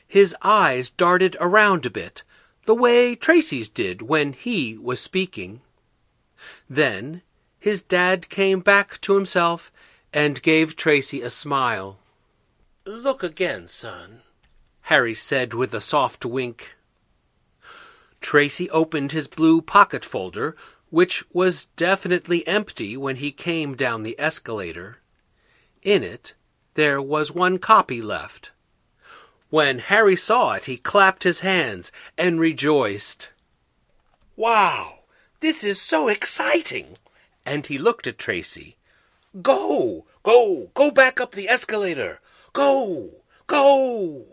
His 0.07 0.35
eyes 0.43 0.91
darted 0.91 1.37
around 1.41 1.87
a 1.87 1.91
bit, 1.91 2.23
the 2.65 2.75
way 2.75 3.15
Tracy's 3.15 3.69
did 3.69 4.03
when 4.03 4.33
he 4.33 4.77
was 4.77 5.01
speaking. 5.01 5.61
Then 6.69 7.23
his 7.59 7.83
dad 7.83 8.29
came 8.29 8.61
back 8.61 9.01
to 9.03 9.15
himself 9.15 9.73
and 10.13 10.43
gave 10.43 10.77
Tracy 10.77 11.23
a 11.23 11.31
smile. 11.31 11.99
Look 12.85 13.23
again, 13.23 13.69
son, 13.69 14.23
Harry 14.83 15.15
said 15.15 15.55
with 15.55 15.75
a 15.75 15.81
soft 15.81 16.25
wink. 16.25 16.77
Tracy 18.21 18.69
opened 18.71 19.13
his 19.13 19.29
blue 19.29 19.61
pocket 19.61 20.05
folder, 20.05 20.57
which 20.91 21.25
was 21.33 21.67
definitely 21.77 22.47
empty 22.47 22.97
when 22.97 23.17
he 23.17 23.31
came 23.31 23.75
down 23.75 24.03
the 24.03 24.19
escalator. 24.19 24.99
In 25.83 26.03
it, 26.03 26.35
there 26.75 27.01
was 27.01 27.33
one 27.33 27.59
copy 27.59 28.01
left. 28.01 28.53
When 29.51 29.79
Harry 29.79 30.17
saw 30.17 30.53
it, 30.53 30.67
he 30.67 30.77
clapped 30.77 31.25
his 31.25 31.41
hands 31.41 31.91
and 32.17 32.39
rejoiced. 32.39 33.31
Wow, 34.37 35.01
this 35.41 35.65
is 35.65 35.81
so 35.81 36.09
exciting! 36.09 36.97
And 37.45 37.67
he 37.67 37.79
looked 37.79 38.07
at 38.07 38.19
Tracy. 38.19 38.77
Go, 39.43 40.05
go, 40.23 40.71
go 40.75 40.91
back 40.91 41.21
up 41.21 41.33
the 41.33 41.49
escalator. 41.49 42.21
Go, 42.53 43.11
go. 43.47 44.27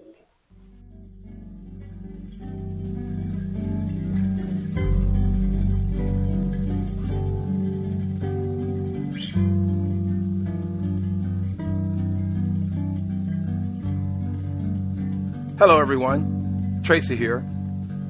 Hello, 15.58 15.80
everyone. 15.80 16.82
Tracy 16.84 17.16
here. 17.16 17.42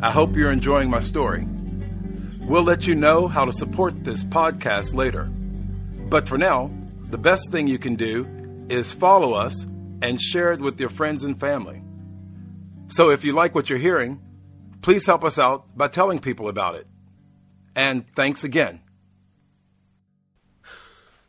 I 0.02 0.10
hope 0.10 0.36
you're 0.36 0.52
enjoying 0.52 0.90
my 0.90 1.00
story. 1.00 1.46
We'll 2.40 2.64
let 2.64 2.88
you 2.88 2.96
know 2.96 3.28
how 3.28 3.46
to 3.46 3.54
support 3.54 4.04
this 4.04 4.24
podcast 4.24 4.96
later. 4.96 5.26
But 6.10 6.28
for 6.28 6.40
now, 6.40 6.72
the 7.12 7.20
best 7.20 7.52
thing 7.52 7.68
you 7.68 7.78
can 7.78 7.98
do 7.98 8.28
is 8.68 8.92
follow 8.92 9.34
us 9.34 9.64
and 10.02 10.20
share 10.20 10.54
it 10.54 10.60
with 10.60 10.80
your 10.80 10.90
friends 10.90 11.24
and 11.24 11.40
family. 11.40 11.84
So 12.88 13.12
if 13.12 13.24
you 13.24 13.32
like 13.34 13.54
what 13.54 13.70
you're 13.70 13.78
hearing, 13.78 14.20
please 14.82 15.06
help 15.06 15.24
us 15.24 15.38
out 15.38 15.78
by 15.78 15.88
telling 15.88 16.18
people 16.18 16.50
about 16.50 16.74
it. 16.74 16.88
And 17.76 18.06
thanks 18.16 18.44
again. 18.44 18.82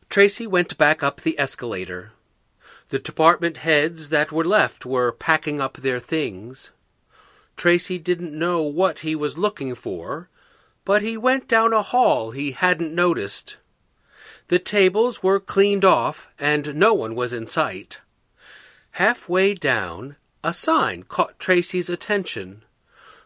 Tracy 0.08 0.46
went 0.46 0.78
back 0.78 1.02
up 1.02 1.20
the 1.20 1.38
escalator. 1.38 2.12
The 2.90 2.99
department 3.00 3.59
heads 3.59 4.11
that 4.11 4.31
were 4.31 4.45
left 4.45 4.87
were 4.87 5.11
packing 5.11 5.61
up 5.61 5.78
their 5.78 5.99
things. 5.99 6.71
Tracy 7.57 7.99
didn't 7.99 8.38
know 8.38 8.62
what 8.62 9.00
he 9.00 9.16
was 9.16 9.37
looking 9.37 9.75
for, 9.75 10.28
but 10.85 11.02
he 11.02 11.16
went 11.16 11.49
down 11.49 11.73
a 11.73 11.83
hall 11.83 12.31
he 12.31 12.52
hadn't 12.52 12.95
noticed. 12.95 13.57
The 14.49 14.61
tables 14.61 15.23
were 15.23 15.40
cleaned 15.40 15.85
off, 15.85 16.28
and 16.38 16.76
no 16.76 16.95
one 16.95 17.16
was 17.16 17.33
in 17.33 17.49
sight. 17.49 18.00
Halfway 18.93 19.55
down, 19.55 20.14
a 20.45 20.52
sign 20.52 21.02
caught 21.02 21.40
Tracy's 21.40 21.90
attention. 21.90 22.62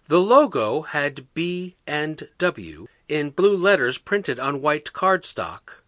The 0.09 0.21
logo 0.21 0.83
had 0.83 1.33
B 1.35 1.76
and 1.87 2.29
W 2.38 2.88
in 3.09 3.31
blue 3.31 3.57
letters 3.57 3.99
printed 3.99 4.40
on 4.40 4.62
white 4.62 4.95
cardstock. 4.95 5.83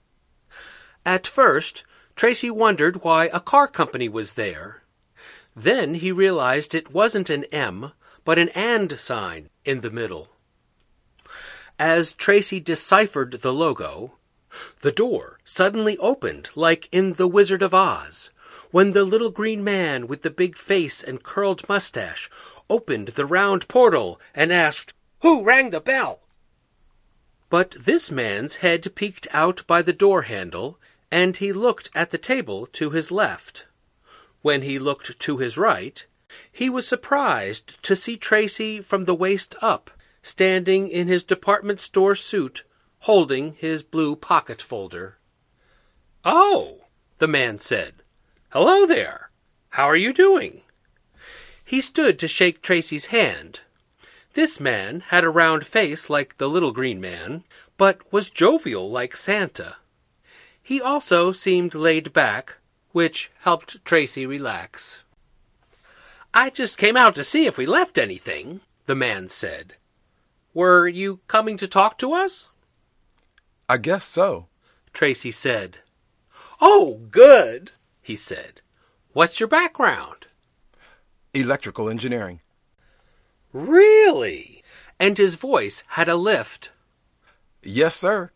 At 1.06 1.26
first, 1.26 1.84
Tracy 2.16 2.50
wondered 2.50 3.02
why 3.02 3.26
a 3.32 3.40
car 3.40 3.66
company 3.66 4.08
was 4.08 4.32
there. 4.34 4.82
Then 5.56 5.94
he 5.94 6.12
realized 6.12 6.74
it 6.74 6.92
wasn't 6.92 7.30
an 7.30 7.44
M, 7.44 7.92
but 8.24 8.38
an 8.38 8.48
AND 8.50 8.98
sign 8.98 9.50
in 9.64 9.80
the 9.80 9.90
middle. 9.90 10.28
As 11.78 12.12
Tracy 12.12 12.60
deciphered 12.60 13.40
the 13.40 13.52
logo, 13.52 14.18
the 14.80 14.92
door 14.92 15.38
suddenly 15.44 15.98
opened 15.98 16.50
like 16.54 16.88
in 16.92 17.14
The 17.14 17.26
Wizard 17.26 17.62
of 17.62 17.74
Oz, 17.74 18.30
when 18.70 18.92
the 18.92 19.04
little 19.04 19.30
green 19.30 19.64
man 19.64 20.06
with 20.06 20.22
the 20.22 20.30
big 20.30 20.56
face 20.56 21.02
and 21.02 21.22
curled 21.22 21.68
mustache 21.68 22.30
opened 22.70 23.08
the 23.08 23.26
round 23.26 23.66
portal 23.68 24.20
and 24.34 24.52
asked, 24.52 24.94
Who 25.20 25.42
rang 25.42 25.70
the 25.70 25.80
bell? 25.80 26.20
But 27.50 27.72
this 27.72 28.10
man's 28.10 28.56
head 28.56 28.94
peeked 28.94 29.26
out 29.32 29.66
by 29.66 29.82
the 29.82 29.92
door 29.92 30.22
handle, 30.22 30.78
and 31.12 31.36
he 31.36 31.52
looked 31.52 31.90
at 31.94 32.10
the 32.10 32.16
table 32.16 32.64
to 32.64 32.88
his 32.88 33.10
left. 33.10 33.66
When 34.40 34.62
he 34.62 34.78
looked 34.78 35.20
to 35.20 35.36
his 35.36 35.58
right, 35.58 36.06
he 36.50 36.70
was 36.70 36.88
surprised 36.88 37.82
to 37.82 37.94
see 37.94 38.16
Tracy 38.16 38.80
from 38.80 39.02
the 39.02 39.14
waist 39.14 39.54
up, 39.60 39.90
standing 40.22 40.88
in 40.88 41.08
his 41.08 41.22
department 41.22 41.82
store 41.82 42.14
suit, 42.14 42.64
holding 43.00 43.52
his 43.52 43.82
blue 43.82 44.16
pocket 44.16 44.62
folder. 44.62 45.18
Oh, 46.24 46.86
the 47.18 47.28
man 47.28 47.58
said. 47.58 47.96
Hello 48.48 48.86
there. 48.86 49.30
How 49.70 49.84
are 49.84 49.96
you 49.96 50.14
doing? 50.14 50.62
He 51.62 51.82
stood 51.82 52.18
to 52.20 52.28
shake 52.28 52.62
Tracy's 52.62 53.06
hand. 53.06 53.60
This 54.32 54.58
man 54.58 55.00
had 55.08 55.24
a 55.24 55.28
round 55.28 55.66
face 55.66 56.08
like 56.08 56.38
the 56.38 56.48
little 56.48 56.72
green 56.72 57.02
man, 57.02 57.44
but 57.76 58.10
was 58.10 58.30
jovial 58.30 58.90
like 58.90 59.14
Santa. 59.14 59.76
He 60.62 60.80
also 60.80 61.32
seemed 61.32 61.74
laid 61.74 62.12
back, 62.12 62.54
which 62.92 63.30
helped 63.40 63.84
Tracy 63.84 64.26
relax. 64.26 65.00
I 66.32 66.50
just 66.50 66.78
came 66.78 66.96
out 66.96 67.14
to 67.16 67.24
see 67.24 67.46
if 67.46 67.58
we 67.58 67.66
left 67.66 67.98
anything, 67.98 68.60
the 68.86 68.94
man 68.94 69.28
said. 69.28 69.74
Were 70.54 70.86
you 70.86 71.20
coming 71.28 71.56
to 71.58 71.66
talk 71.66 71.98
to 71.98 72.12
us? 72.12 72.48
I 73.68 73.78
guess 73.78 74.04
so. 74.04 74.46
Tracy 74.92 75.30
said. 75.30 75.78
Oh, 76.60 77.00
good, 77.10 77.72
he 78.00 78.16
said. 78.16 78.60
What's 79.12 79.40
your 79.40 79.48
background? 79.48 80.26
Electrical 81.34 81.88
engineering. 81.88 82.40
Really? 83.52 84.62
And 84.98 85.18
his 85.18 85.34
voice 85.34 85.82
had 85.88 86.08
a 86.08 86.16
lift. 86.16 86.70
Yes, 87.62 87.96
sir. 87.96 88.30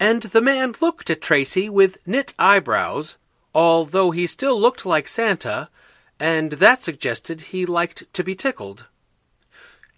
And 0.00 0.22
the 0.22 0.40
man 0.40 0.74
looked 0.80 1.10
at 1.10 1.20
Tracy 1.20 1.68
with 1.68 1.98
knit 2.06 2.32
eyebrows, 2.38 3.16
although 3.54 4.10
he 4.10 4.26
still 4.26 4.58
looked 4.58 4.86
like 4.86 5.06
Santa, 5.06 5.68
and 6.18 6.52
that 6.52 6.80
suggested 6.80 7.40
he 7.42 7.66
liked 7.66 8.10
to 8.14 8.24
be 8.24 8.34
tickled. 8.34 8.86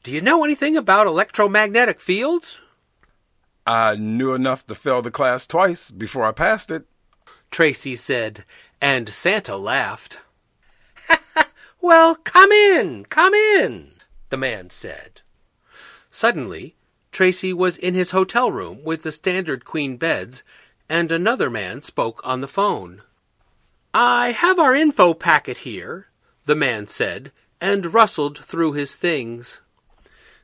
Do 0.03 0.11
you 0.11 0.21
know 0.21 0.43
anything 0.43 0.77
about 0.77 1.07
electromagnetic 1.07 2.01
fields? 2.01 2.59
I 3.65 3.95
knew 3.95 4.35
enough 4.35 4.67
to 4.67 4.75
fail 4.75 5.03
the 5.03 5.13
class 5.13 5.47
twice 5.47 5.93
before 5.93 6.25
I 6.25 6.33
passed 6.33 6.73
it. 6.73 6.85
Tracy 7.53 7.95
said, 7.95 8.45
and 8.81 9.09
Santa 9.09 9.55
laughed. 9.57 10.19
well, 11.81 12.17
come 12.17 12.51
in, 12.51 13.05
come 13.05 13.35
in, 13.35 13.93
the 14.31 14.37
man 14.37 14.71
said. 14.71 15.21
Suddenly, 16.11 16.75
Tracy 17.13 17.53
was 17.53 17.77
in 17.77 17.95
his 17.95 18.11
hotel 18.11 18.51
room 18.51 18.83
with 18.83 19.03
the 19.03 19.13
standard 19.13 19.65
queen 19.67 19.99
beds, 19.99 20.43
and 20.89 21.13
another 21.13 21.51
man 21.51 21.83
spoke 21.83 22.21
on 22.25 22.41
the 22.41 22.49
phone. 22.49 23.03
I 23.93 24.33
have 24.33 24.59
our 24.59 24.75
info 24.75 25.13
packet 25.13 25.59
here, 25.59 26.09
the 26.47 26.57
man 26.57 26.87
said, 26.87 27.31
and 27.61 27.93
rustled 27.93 28.39
through 28.39 28.73
his 28.73 28.97
things. 28.97 29.61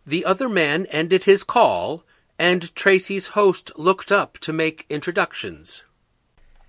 The 0.07 0.27
other 0.27 0.49
man 0.49 0.87
ended 0.87 1.25
his 1.25 1.43
call, 1.43 2.05
and 2.39 2.75
Tracy's 2.77 3.29
host 3.29 3.73
looked 3.77 4.13
up 4.13 4.39
to 4.39 4.53
make 4.53 4.87
introductions. 4.91 5.85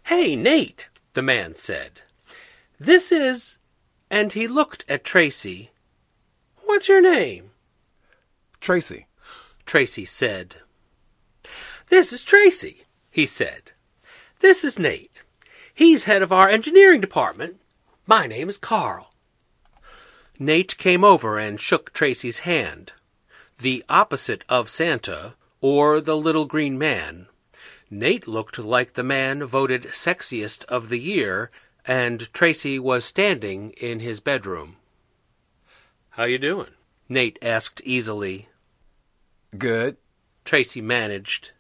Hey, 0.03 0.35
Nate, 0.35 0.87
the 1.13 1.21
man 1.21 1.55
said. 1.55 2.01
This 2.79 3.11
is. 3.11 3.57
And 4.09 4.31
he 4.31 4.47
looked 4.47 4.85
at 4.89 5.03
Tracy. 5.03 5.71
What's 6.65 6.87
your 6.87 7.01
name? 7.01 7.51
Tracy. 8.61 9.05
Tracy 9.69 10.03
said. 10.03 10.55
This 11.89 12.11
is 12.11 12.23
Tracy, 12.23 12.85
he 13.11 13.27
said. 13.27 13.73
This 14.39 14.63
is 14.63 14.79
Nate. 14.79 15.21
He's 15.71 16.05
head 16.05 16.23
of 16.23 16.31
our 16.31 16.49
engineering 16.49 17.01
department. 17.01 17.61
My 18.07 18.25
name 18.25 18.49
is 18.49 18.57
Carl. 18.57 19.13
Nate 20.39 20.75
came 20.79 21.03
over 21.03 21.37
and 21.37 21.61
shook 21.61 21.93
Tracy's 21.93 22.39
hand. 22.39 22.93
The 23.59 23.85
opposite 23.87 24.43
of 24.49 24.71
Santa, 24.71 25.35
or 25.61 26.01
the 26.01 26.17
little 26.17 26.45
green 26.45 26.75
man. 26.75 27.27
Nate 27.91 28.27
looked 28.27 28.57
like 28.57 28.93
the 28.93 29.03
man 29.03 29.43
voted 29.43 29.83
sexiest 29.91 30.65
of 30.65 30.89
the 30.89 30.99
year, 30.99 31.51
and 31.85 32.33
Tracy 32.33 32.79
was 32.79 33.05
standing 33.05 33.69
in 33.77 33.99
his 33.99 34.19
bedroom. 34.19 34.77
How 36.09 36.23
you 36.23 36.39
doing? 36.39 36.71
Nate 37.07 37.37
asked 37.43 37.81
easily. 37.85 38.48
Good. 39.57 39.97
Tracy 40.45 40.81
managed. 40.81 41.51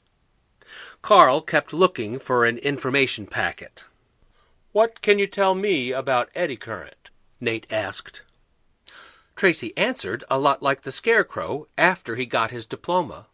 Carl 1.01 1.41
kept 1.41 1.73
looking 1.73 2.19
for 2.19 2.45
an 2.45 2.57
information 2.59 3.25
packet. 3.25 3.85
What 4.71 5.01
can 5.01 5.17
you 5.17 5.27
tell 5.27 5.55
me 5.55 5.91
about 5.91 6.29
eddy 6.35 6.55
current? 6.55 7.09
Nate 7.39 7.65
asked. 7.71 8.21
Tracy 9.35 9.75
answered 9.77 10.23
a 10.29 10.37
lot 10.37 10.61
like 10.61 10.81
the 10.81 10.91
Scarecrow 10.91 11.67
after 11.77 12.15
he 12.15 12.25
got 12.25 12.51
his 12.51 12.65
diploma. 12.65 13.27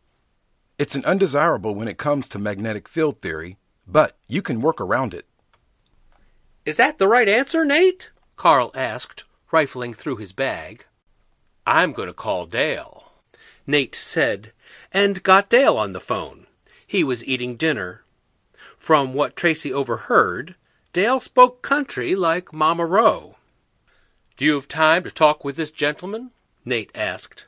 It's 0.78 0.96
an 0.96 1.04
undesirable 1.06 1.74
when 1.74 1.88
it 1.88 1.98
comes 1.98 2.28
to 2.30 2.40
magnetic 2.40 2.88
field 2.88 3.22
theory, 3.22 3.58
but 3.88 4.16
you 4.28 4.42
can 4.42 4.62
work 4.62 4.80
around 4.80 5.14
it. 5.14 5.26
Is 6.66 6.78
that 6.78 6.98
the 6.98 7.08
right 7.08 7.28
answer, 7.28 7.66
Nate? 7.66 8.10
Carl 8.36 8.72
asked, 8.76 9.24
rifling 9.52 9.94
through 9.94 10.18
his 10.18 10.34
bag. 10.34 10.86
I'm 11.66 11.92
going 11.94 12.08
to 12.08 12.14
call 12.14 12.46
Dale, 12.46 13.05
Nate 13.68 13.96
said, 13.96 14.52
and 14.92 15.24
got 15.24 15.50
Dale 15.50 15.78
on 15.78 15.92
the 15.92 16.00
phone. 16.00 16.48
He 16.86 17.04
was 17.04 17.26
eating 17.26 17.56
dinner. 17.56 18.04
From 18.78 19.14
what 19.14 19.36
Tracy 19.36 19.74
overheard, 19.74 20.56
Dale 20.94 21.20
spoke 21.20 21.62
country 21.62 22.16
like 22.16 22.54
Mama 22.54 22.86
Rowe. 22.86 23.36
Do 24.38 24.46
you 24.46 24.54
have 24.56 24.68
time 24.68 25.04
to 25.04 25.12
talk 25.12 25.44
with 25.44 25.56
this 25.56 25.72
gentleman? 25.72 26.32
Nate 26.64 26.92
asked. 26.94 27.48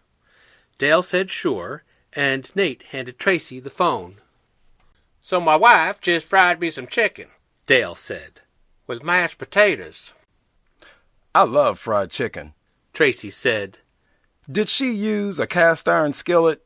Dale 0.77 1.03
said 1.03 1.29
sure, 1.29 1.83
and 2.13 2.49
Nate 2.55 2.83
handed 2.91 3.19
Tracy 3.19 3.59
the 3.59 3.69
phone. 3.69 4.17
So 5.21 5.39
my 5.41 5.55
wife 5.55 5.99
just 6.01 6.25
fried 6.25 6.59
me 6.59 6.71
some 6.71 6.87
chicken, 6.87 7.27
Dale 7.65 7.95
said, 7.95 8.41
with 8.85 9.03
mashed 9.03 9.37
potatoes. 9.37 10.11
I 11.35 11.43
love 11.43 11.79
fried 11.79 12.09
chicken. 12.09 12.53
Tracy 12.93 13.29
said. 13.29 13.77
Did 14.49 14.69
she 14.69 14.91
use 14.91 15.39
a 15.39 15.47
cast 15.47 15.89
iron 15.89 16.13
skillet? 16.13 16.65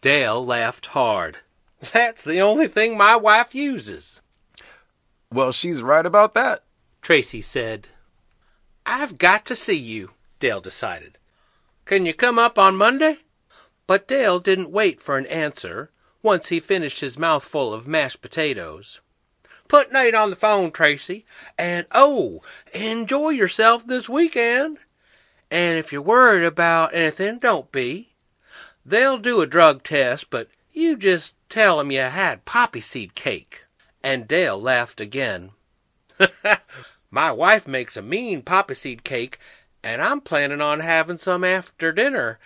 Dale 0.00 0.44
laughed 0.44 0.86
hard. 0.86 1.38
That's 1.92 2.24
the 2.24 2.40
only 2.40 2.66
thing 2.66 2.96
my 2.96 3.14
wife 3.14 3.54
uses. 3.54 4.20
Well, 5.30 5.52
she's 5.52 5.82
right 5.82 6.06
about 6.06 6.32
that, 6.34 6.64
Tracy 7.02 7.42
said. 7.42 7.88
I've 8.86 9.18
got 9.18 9.44
to 9.46 9.56
see 9.56 9.76
you, 9.76 10.12
Dale 10.40 10.62
decided. 10.62 11.18
Can 11.84 12.06
you 12.06 12.14
come 12.14 12.38
up 12.38 12.58
on 12.58 12.76
Monday? 12.76 13.18
But 13.86 14.08
Dale 14.08 14.38
didn't 14.40 14.70
wait 14.70 15.00
for 15.00 15.18
an 15.18 15.26
answer 15.26 15.90
once 16.22 16.48
he 16.48 16.60
finished 16.60 17.00
his 17.00 17.18
mouthful 17.18 17.72
of 17.74 17.86
mashed 17.86 18.22
potatoes. 18.22 19.00
Put 19.68 19.92
Nate 19.92 20.14
on 20.14 20.30
the 20.30 20.36
phone, 20.36 20.70
Tracy, 20.70 21.26
and 21.58 21.86
oh, 21.92 22.40
enjoy 22.72 23.30
yourself 23.30 23.86
this 23.86 24.08
weekend. 24.08 24.78
And 25.50 25.78
if 25.78 25.92
you're 25.92 26.02
worried 26.02 26.44
about 26.44 26.94
anything, 26.94 27.38
don't 27.38 27.70
be. 27.72 28.10
They'll 28.84 29.18
do 29.18 29.40
a 29.40 29.46
drug 29.46 29.82
test, 29.82 30.30
but 30.30 30.48
you 30.72 30.96
just 30.96 31.34
tell 31.48 31.80
'em 31.80 31.90
you 31.90 32.00
had 32.00 32.44
poppy 32.44 32.80
seed 32.80 33.14
cake. 33.14 33.64
And 34.02 34.28
Dale 34.28 34.60
laughed 34.60 35.00
again. 35.00 35.50
My 37.10 37.32
wife 37.32 37.66
makes 37.66 37.96
a 37.96 38.02
mean 38.02 38.42
poppy 38.42 38.74
seed 38.74 39.04
cake, 39.04 39.38
and 39.82 40.02
I'm 40.02 40.20
planning 40.20 40.60
on 40.60 40.80
having 40.80 41.18
some 41.18 41.44
after 41.44 41.92
dinner 41.92 42.38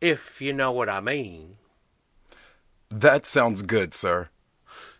if 0.00 0.40
you 0.40 0.52
know 0.52 0.70
what 0.70 0.88
I 0.88 1.00
mean. 1.00 1.56
That 2.90 3.26
sounds 3.26 3.62
good, 3.62 3.94
sir, 3.94 4.28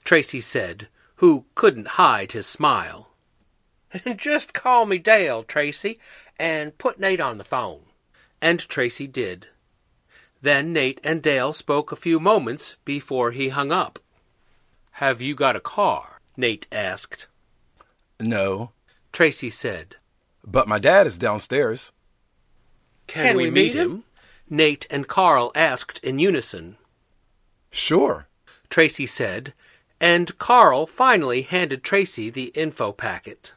Tracy 0.02 0.40
said, 0.40 0.88
who 1.16 1.44
couldn't 1.54 1.98
hide 2.00 2.32
his 2.32 2.46
smile. 2.46 3.10
Just 4.16 4.52
call 4.52 4.86
me 4.86 4.98
Dale, 4.98 5.44
Tracy, 5.44 6.00
and 6.38 6.76
put 6.78 6.98
Nate 6.98 7.20
on 7.20 7.38
the 7.38 7.44
phone. 7.44 7.80
And 8.40 8.60
Tracy 8.60 9.06
did. 9.06 9.48
Then 10.42 10.72
Nate 10.72 11.00
and 11.02 11.22
Dale 11.22 11.52
spoke 11.52 11.90
a 11.90 11.96
few 11.96 12.20
moments 12.20 12.76
before 12.84 13.30
he 13.30 13.48
hung 13.48 13.72
up. 13.72 13.98
Have 14.92 15.20
you 15.20 15.34
got 15.34 15.56
a 15.56 15.60
car? 15.60 16.20
Nate 16.36 16.66
asked. 16.70 17.26
No, 18.20 18.72
Tracy 19.12 19.50
said. 19.50 19.96
but 20.44 20.68
my 20.68 20.78
dad 20.78 21.06
is 21.06 21.18
downstairs. 21.18 21.92
Can, 23.06 23.36
we, 23.36 23.50
meet 23.50 23.74
him? 23.74 24.04
Nate 24.48 24.86
and 24.90 25.08
Carl 25.08 25.52
asked 25.54 25.98
in 26.02 26.18
unison. 26.18 26.76
Sure. 27.70 28.28
Tracy 28.70 29.06
said, 29.06 29.52
and 30.00 30.36
Carl 30.38 30.86
finally 30.86 31.42
handed 31.42 31.82
Tracy 31.82 32.30
the 32.30 32.46
info 32.54 32.92
packet. 32.92 33.52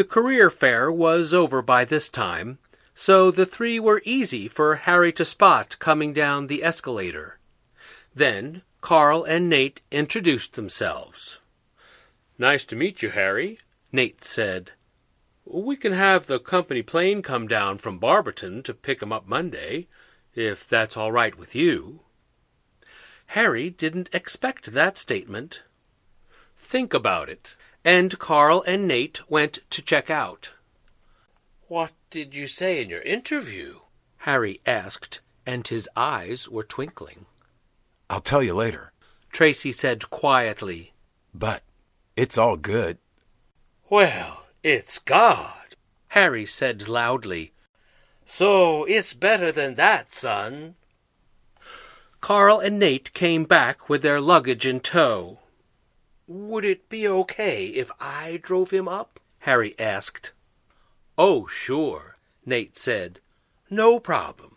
The 0.00 0.06
career 0.06 0.48
fair 0.48 0.90
was 0.90 1.34
over 1.34 1.60
by 1.60 1.84
this 1.84 2.08
time, 2.08 2.58
so 2.94 3.30
the 3.30 3.44
three 3.44 3.78
were 3.78 4.00
easy 4.06 4.48
for 4.48 4.76
Harry 4.76 5.12
to 5.12 5.26
spot 5.26 5.76
coming 5.78 6.14
down 6.14 6.46
the 6.46 6.64
escalator. 6.64 7.38
Then 8.14 8.62
Carl 8.80 9.24
and 9.24 9.50
Nate 9.50 9.82
introduced 9.90 10.54
themselves. 10.54 11.40
Nice 12.38 12.64
to 12.64 12.76
meet 12.76 13.02
you, 13.02 13.10
Harry, 13.10 13.58
Nate 13.92 14.24
said. 14.24 14.72
We 15.44 15.76
can 15.76 15.92
have 15.92 16.28
the 16.28 16.40
company 16.40 16.80
plane 16.80 17.20
come 17.20 17.46
down 17.46 17.76
from 17.76 17.98
Barberton 17.98 18.62
to 18.62 18.72
pick 18.72 19.02
'em 19.02 19.12
up 19.12 19.28
Monday, 19.28 19.86
if 20.34 20.66
that's 20.66 20.96
all 20.96 21.12
right 21.12 21.36
with 21.36 21.54
you. 21.54 22.00
Harry 23.36 23.68
didn't 23.68 24.08
expect 24.14 24.72
that 24.72 24.96
statement. 24.96 25.60
Think 26.56 26.94
about 26.94 27.28
it. 27.28 27.54
And 27.84 28.18
Carl 28.18 28.62
and 28.66 28.86
Nate 28.86 29.28
went 29.30 29.60
to 29.70 29.82
check 29.82 30.10
out. 30.10 30.50
What 31.68 31.92
did 32.10 32.34
you 32.34 32.46
say 32.46 32.82
in 32.82 32.90
your 32.90 33.02
interview? 33.02 33.80
Harry 34.18 34.60
asked, 34.66 35.20
and 35.46 35.66
his 35.66 35.88
eyes 35.96 36.48
were 36.48 36.64
twinkling. 36.64 37.26
I'll 38.10 38.20
tell 38.20 38.42
you 38.42 38.54
later. 38.54 38.92
Tracy 39.32 39.72
said 39.72 40.10
quietly, 40.10 40.92
But 41.32 41.62
it's 42.16 42.36
all 42.36 42.56
good. 42.56 42.98
Well, 43.88 44.46
it's 44.62 44.98
God. 44.98 45.76
Harry 46.08 46.44
said 46.44 46.88
loudly. 46.88 47.52
So 48.24 48.84
it's 48.84 49.14
better 49.14 49.50
than 49.50 49.74
that, 49.74 50.12
son. 50.12 50.76
Carl 52.20 52.60
and 52.60 52.78
Nate 52.78 53.12
came 53.12 53.44
back 53.44 53.88
with 53.88 54.02
their 54.02 54.20
luggage 54.20 54.66
in 54.66 54.80
tow. 54.80 55.39
Would 56.32 56.64
it 56.64 56.88
be 56.88 57.08
okay 57.08 57.66
if 57.66 57.90
I 57.98 58.38
drove 58.40 58.70
him 58.70 58.86
up? 58.86 59.18
Harry 59.40 59.74
asked. 59.80 60.30
Oh, 61.18 61.48
sure, 61.48 62.18
Nate 62.46 62.76
said. 62.76 63.18
No 63.68 63.98
problem. 63.98 64.54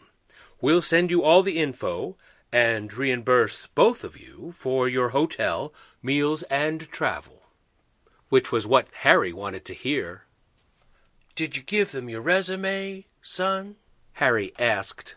We'll 0.62 0.84
send 0.84 1.10
you 1.10 1.24
all 1.24 1.42
the 1.42 1.58
info 1.58 2.16
and 2.52 2.94
reimburse 2.94 3.70
both 3.74 4.04
of 4.04 4.20
you 4.20 4.54
for 4.56 4.88
your 4.88 5.10
hotel, 5.10 5.74
meals, 6.04 6.44
and 6.44 6.82
travel. 6.92 7.42
Which 8.30 8.52
was 8.52 8.68
what 8.68 8.90
Harry 8.98 9.34
wanted 9.34 9.66
to 9.66 9.74
hear. 9.74 10.26
Did 11.36 11.58
you 11.58 11.64
give 11.64 11.92
them 11.92 12.08
your 12.08 12.22
resume, 12.22 13.08
son? 13.24 13.78
Harry 14.14 14.54
asked. 14.60 15.16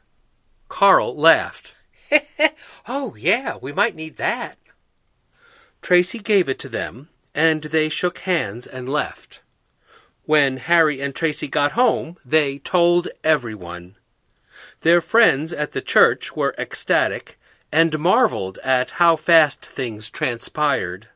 Carl 0.71 1.15
laughed. 1.15 1.75
oh, 2.89 3.15
yeah, 3.15 3.59
we 3.61 3.73
might 3.73 3.95
need 3.95 4.17
that. 4.17 4.57
Tracy 5.87 6.19
gave 6.19 6.49
it 6.49 6.59
to 6.59 6.69
them, 6.69 7.11
and 7.33 7.63
they 7.63 7.89
shook 7.89 8.19
hands 8.19 8.67
and 8.67 8.89
left. 8.89 9.39
When 10.25 10.57
Harry 10.57 11.01
and 11.01 11.15
Tracy 11.15 11.47
got 11.47 11.79
home, 11.79 12.17
they 12.25 12.59
told 12.59 13.07
everyone. 13.23 13.95
Their 14.81 15.01
friends 15.01 15.53
at 15.53 15.75
the 15.75 15.81
church 15.81 16.35
were 16.35 16.57
ecstatic 16.59 17.39
and 17.71 18.01
marveled 18.01 18.59
at 18.65 18.99
how 18.99 19.15
fast 19.15 19.65
things 19.65 20.11
transpired. 20.11 21.07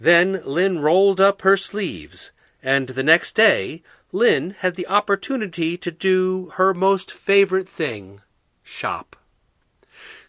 Then 0.00 0.40
Lynn 0.46 0.78
rolled 0.78 1.20
up 1.20 1.42
her 1.42 1.58
sleeves, 1.58 2.32
and 2.62 2.88
the 2.88 3.02
next 3.02 3.34
day 3.34 3.82
Lynn 4.12 4.56
had 4.60 4.76
the 4.76 4.86
opportunity 4.86 5.76
to 5.76 5.90
do 5.90 6.52
her 6.54 6.72
most 6.72 7.12
favorite 7.12 7.68
thing 7.68 8.22
shop. 8.62 9.14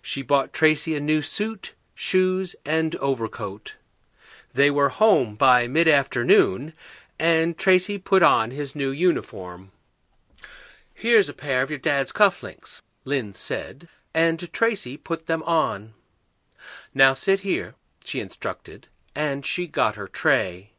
She 0.02 0.22
bought 0.22 0.52
Tracy 0.52 0.94
a 0.94 1.00
new 1.00 1.22
suit, 1.22 1.72
shoes, 2.00 2.56
and 2.66 2.96
overcoat. 2.96 3.76
They 4.54 4.72
were 4.72 4.88
home 4.88 5.36
by 5.36 5.68
mid 5.68 5.90
afternoon, 5.90 6.72
and 7.20 7.58
Tracy 7.58 7.98
put 7.98 8.24
on 8.24 8.52
his 8.52 8.74
new 8.74 8.90
uniform. 8.90 9.72
Here's 10.94 11.28
a 11.28 11.34
pair 11.34 11.62
of 11.62 11.70
your 11.70 11.78
dad's 11.78 12.14
cufflinks, 12.14 12.82
Lynn 13.04 13.34
said, 13.34 13.90
and 14.14 14.52
Tracy 14.54 14.96
put 14.96 15.26
them 15.26 15.44
on. 15.44 15.94
Now 16.94 17.14
sit 17.14 17.42
here, 17.42 17.76
she 18.06 18.22
instructed, 18.22 18.88
and 19.14 19.46
she 19.46 19.68
got 19.68 19.96
her 19.96 20.08
tray. 20.08 20.72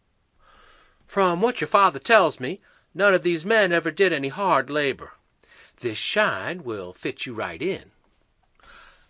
From 1.06 1.42
what 1.42 1.60
your 1.60 1.68
father 1.68 1.98
tells 1.98 2.40
me, 2.40 2.62
none 2.94 3.12
of 3.12 3.22
these 3.22 3.44
men 3.44 3.72
ever 3.72 3.90
did 3.90 4.14
any 4.14 4.28
hard 4.28 4.70
labor. 4.70 5.12
This 5.80 5.98
shine 5.98 6.64
will 6.64 6.94
fit 6.94 7.26
you 7.26 7.34
right 7.34 7.60
in. 7.60 7.89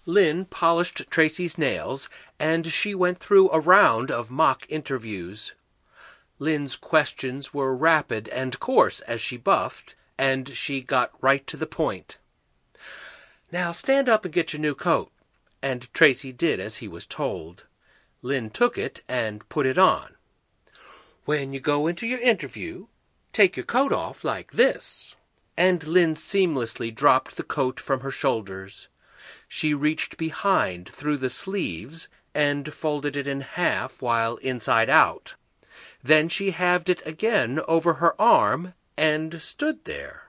Lynn 0.06 0.46
polished 0.46 1.10
Tracy's 1.10 1.58
nails, 1.58 2.08
and 2.38 2.66
she 2.66 2.94
went 2.94 3.20
through 3.20 3.50
a 3.50 3.60
round 3.60 4.10
of 4.10 4.30
mock 4.30 4.64
interviews. 4.70 5.52
Lynn's 6.38 6.74
questions 6.74 7.52
were 7.52 7.76
rapid 7.76 8.28
and 8.28 8.58
coarse 8.58 9.02
as 9.02 9.20
she 9.20 9.36
buffed, 9.36 9.94
and 10.16 10.56
she 10.56 10.80
got 10.80 11.12
right 11.22 11.46
to 11.46 11.56
the 11.58 11.66
point. 11.66 12.16
Now 13.52 13.72
stand 13.72 14.08
up 14.08 14.24
and 14.24 14.32
get 14.32 14.52
your 14.52 14.60
new 14.60 14.74
coat. 14.74 15.12
And 15.60 15.92
Tracy 15.92 16.32
did 16.32 16.60
as 16.60 16.76
he 16.76 16.88
was 16.88 17.04
told. 17.04 17.64
Lynn 18.22 18.48
took 18.48 18.78
it 18.78 19.02
and 19.08 19.46
put 19.50 19.66
it 19.66 19.76
on. 19.76 20.14
When 21.26 21.52
you 21.52 21.60
go 21.60 21.86
into 21.86 22.06
your 22.06 22.20
interview, 22.20 22.86
take 23.34 23.56
your 23.56 23.66
coat 23.66 23.92
off 23.92 24.24
like 24.24 24.52
this. 24.52 25.14
And 25.56 25.86
Lynn 25.86 26.14
seamlessly 26.14 26.94
dropped 26.94 27.36
the 27.36 27.42
coat 27.42 27.78
from 27.78 28.00
her 28.00 28.10
shoulders. 28.10 28.88
She 29.52 29.74
reached 29.74 30.16
behind 30.16 30.88
through 30.88 31.16
the 31.16 31.28
sleeves 31.28 32.08
and 32.36 32.72
folded 32.72 33.16
it 33.16 33.26
in 33.26 33.40
half 33.40 34.00
while 34.00 34.36
inside 34.36 34.88
out. 34.88 35.34
Then 36.04 36.28
she 36.28 36.52
halved 36.52 36.88
it 36.88 37.04
again 37.04 37.58
over 37.66 37.94
her 37.94 38.14
arm 38.22 38.74
and 38.96 39.42
stood 39.42 39.86
there. 39.86 40.22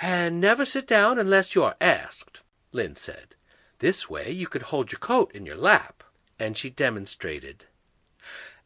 And 0.00 0.40
never 0.40 0.64
sit 0.64 0.86
down 0.86 1.18
unless 1.18 1.54
you 1.54 1.64
are 1.64 1.76
asked, 1.78 2.42
Lynn 2.72 2.94
said. 2.94 3.34
This 3.80 4.08
way 4.08 4.30
you 4.30 4.46
could 4.46 4.62
hold 4.72 4.90
your 4.90 4.98
coat 4.98 5.30
in 5.32 5.44
your 5.44 5.58
lap. 5.58 6.02
And 6.38 6.56
she 6.56 6.70
demonstrated. 6.70 7.66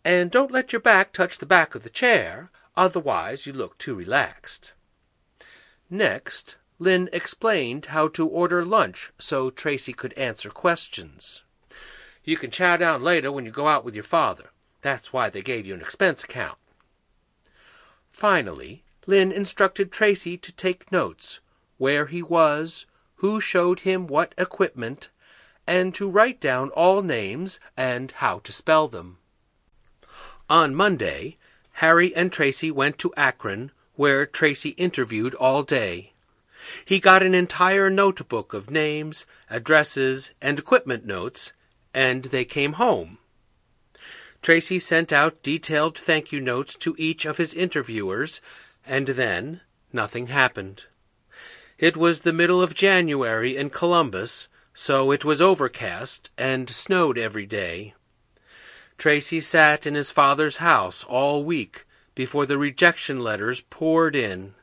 And 0.05 0.31
don't 0.31 0.53
let 0.53 0.73
your 0.73 0.81
back 0.81 1.13
touch 1.13 1.39
the 1.39 1.47
back 1.47 1.75
of 1.75 1.83
the 1.83 1.91
chair, 1.91 2.53
otherwise 2.77 3.45
you 3.45 3.53
look 3.53 3.77
too 3.77 3.97
relaxed. 3.97 4.73
Next, 5.91 6.55
Lynn 6.83 7.11
explained 7.13 7.87
how 7.87 8.09
to 8.09 8.27
order 8.27 8.65
lunch 8.65 9.13
so 9.19 9.51
Tracy 9.51 9.93
could 9.93 10.15
answer 10.15 10.49
questions. 10.49 11.43
You 12.25 12.39
can 12.39 12.51
chow 12.51 12.79
down 12.79 13.03
later 13.03 13.31
when 13.31 13.45
you 13.45 13.51
go 13.51 13.69
out 13.69 13.85
with 13.85 13.95
your 13.95 14.03
father. 14.03 14.51
That's 14.81 15.13
why 15.13 15.29
they 15.29 15.43
gave 15.43 15.67
you 15.67 15.75
an 15.75 15.83
expense 15.83 16.25
account. 16.25 16.57
Finally, 18.11 18.83
Lynn 19.07 19.31
instructed 19.31 19.93
Tracy 19.93 20.39
to 20.39 20.53
take 20.53 20.91
notes, 20.91 21.41
where 21.77 22.07
he 22.07 22.23
was, 22.23 22.87
who 23.17 23.43
showed 23.43 23.81
him 23.81 24.07
what 24.07 24.35
equipment, 24.39 25.11
and 25.67 25.95
to 25.95 26.09
write 26.09 26.41
down 26.41 26.71
all 26.71 27.03
names 27.03 27.61
and 27.77 28.11
how 28.13 28.39
to 28.39 28.55
spell 28.55 28.89
them. 28.89 29.19
On 30.49 30.75
Monday, 30.75 31.37
Harry 31.73 32.17
and 32.17 32.33
Tracy 32.33 32.71
went 32.71 32.97
to 33.01 33.13
Akron, 33.19 33.71
where 33.97 34.25
Tracy 34.25 34.71
interviewed 34.71 35.35
all 35.35 35.63
day. 35.63 36.15
He 36.85 37.01
got 37.01 37.23
an 37.23 37.35
entire 37.35 37.91
notebook 37.91 38.53
of 38.53 38.71
names, 38.71 39.27
addresses, 39.49 40.33
and 40.41 40.59
equipment 40.59 41.07
notes, 41.07 41.53
and 41.95 42.25
they 42.25 42.45
came 42.45 42.75
home. 42.75 43.19
Tracy 44.43 44.79
sent 44.79 45.13
out 45.13 45.43
detailed 45.43 45.99
thank 45.99 46.33
you 46.33 46.41
notes 46.41 46.75
to 46.77 46.95
each 46.99 47.25
of 47.25 47.37
his 47.37 47.53
interviewers, 47.53 48.41
and 48.87 49.09
then 49.09 49.61
nothing 49.93 50.29
happened. 50.29 50.85
It 51.79 51.97
was 51.97 52.21
the 52.21 52.33
middle 52.33 52.63
of 52.63 52.75
January 52.75 53.57
in 53.57 53.71
Columbus, 53.71 54.49
so 54.73 55.11
it 55.11 55.25
was 55.25 55.43
overcast 55.43 56.31
and 56.39 56.71
snowed 56.71 57.19
every 57.19 57.47
day. 57.47 57.95
Tracy 58.99 59.41
sat 59.41 59.87
in 59.87 59.95
his 59.95 60.11
father's 60.11 60.59
house 60.59 61.05
all 61.05 61.43
week 61.43 61.87
before 62.15 62.45
the 62.45 62.59
rejection 62.59 63.21
letters 63.21 63.63
poured 63.63 64.15
in, 64.15 64.55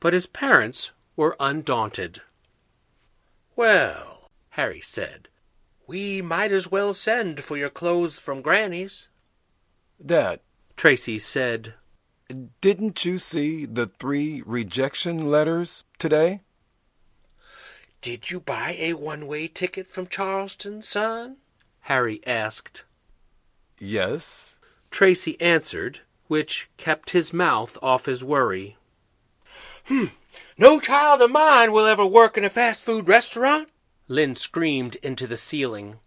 but 0.00 0.12
his 0.12 0.26
parents 0.26 0.92
were 1.20 1.36
undaunted. 1.38 2.22
Well, 3.54 4.30
Harry 4.52 4.80
said, 4.80 5.28
we 5.86 6.22
might 6.22 6.50
as 6.50 6.70
well 6.70 6.94
send 6.94 7.44
for 7.44 7.58
your 7.58 7.68
clothes 7.68 8.18
from 8.18 8.40
Granny's. 8.40 9.08
Dad, 10.04 10.40
Tracy 10.78 11.18
said, 11.18 11.74
didn't 12.62 13.04
you 13.04 13.18
see 13.18 13.66
the 13.66 13.86
three 13.86 14.42
rejection 14.46 15.30
letters 15.30 15.84
today? 15.98 16.40
Did 18.00 18.30
you 18.30 18.40
buy 18.40 18.76
a 18.78 18.94
one 18.94 19.26
way 19.26 19.46
ticket 19.46 19.88
from 19.88 20.06
Charleston, 20.06 20.82
son? 20.82 21.36
Harry 21.80 22.22
asked. 22.26 22.84
Yes. 23.78 24.58
Tracy 24.90 25.38
answered, 25.38 26.00
which 26.28 26.70
kept 26.78 27.10
his 27.10 27.30
mouth 27.30 27.76
off 27.82 28.06
his 28.06 28.24
worry. 28.24 28.78
Hmm. 29.84 30.06
No 30.60 30.78
child 30.78 31.22
of 31.22 31.30
mine 31.30 31.72
will 31.72 31.86
ever 31.86 32.04
work 32.04 32.36
in 32.36 32.44
a 32.44 32.50
fast 32.50 32.82
food 32.82 33.08
restaurant, 33.08 33.70
Lynn 34.08 34.36
screamed 34.36 34.96
into 34.96 35.26
the 35.26 35.38
ceiling. 35.38 36.00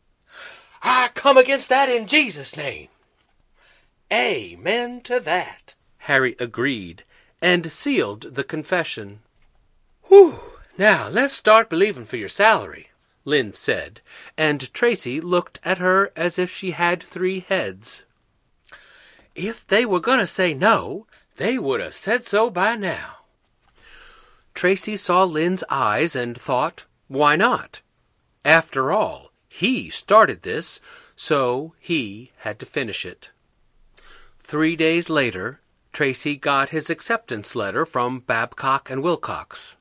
I 0.83 1.09
come 1.15 1.37
against 1.37 1.69
that 1.69 1.89
in 1.89 2.05
Jesus' 2.05 2.55
name. 2.55 2.89
Amen 4.11 5.01
to 5.05 5.19
that. 5.21 5.73
Harry 6.05 6.35
agreed, 6.37 7.03
and 7.41 7.71
sealed 7.71 8.35
the 8.35 8.43
confession. 8.43 9.21
Whew! 10.03 10.39
Now 10.77 11.09
let's 11.09 11.33
start 11.33 11.67
believing 11.67 12.05
for 12.05 12.17
your 12.17 12.29
salary, 12.29 12.91
Lynn 13.25 13.53
said, 13.53 14.01
and 14.37 14.71
Tracy 14.71 15.19
looked 15.19 15.59
at 15.63 15.79
her 15.79 16.11
as 16.15 16.37
if 16.37 16.51
she 16.51 16.71
had 16.71 17.01
three 17.01 17.39
heads. 17.39 18.03
If 19.33 19.65
they 19.65 19.83
were 19.83 19.99
going 19.99 20.19
to 20.19 20.27
say 20.27 20.53
no, 20.53 21.07
they 21.37 21.57
would 21.57 21.81
have 21.81 21.95
said 21.95 22.23
so 22.23 22.51
by 22.51 22.75
now. 22.75 23.22
Tracy 24.53 24.95
saw 24.97 25.23
Lynn's 25.23 25.63
eyes 25.69 26.15
and 26.15 26.39
thought, 26.39 26.85
why 27.07 27.35
not? 27.35 27.81
After 28.45 28.91
all, 28.91 29.31
he 29.47 29.89
started 29.89 30.43
this, 30.43 30.79
so 31.15 31.73
he 31.79 32.31
had 32.37 32.59
to 32.59 32.65
finish 32.65 33.05
it. 33.05 33.29
Three 34.39 34.75
days 34.75 35.09
later, 35.09 35.59
Tracy 35.91 36.35
got 36.35 36.69
his 36.69 36.89
acceptance 36.89 37.55
letter 37.55 37.85
from 37.85 38.19
Babcock 38.19 38.89
and 38.89 39.03
Wilcox. 39.03 39.75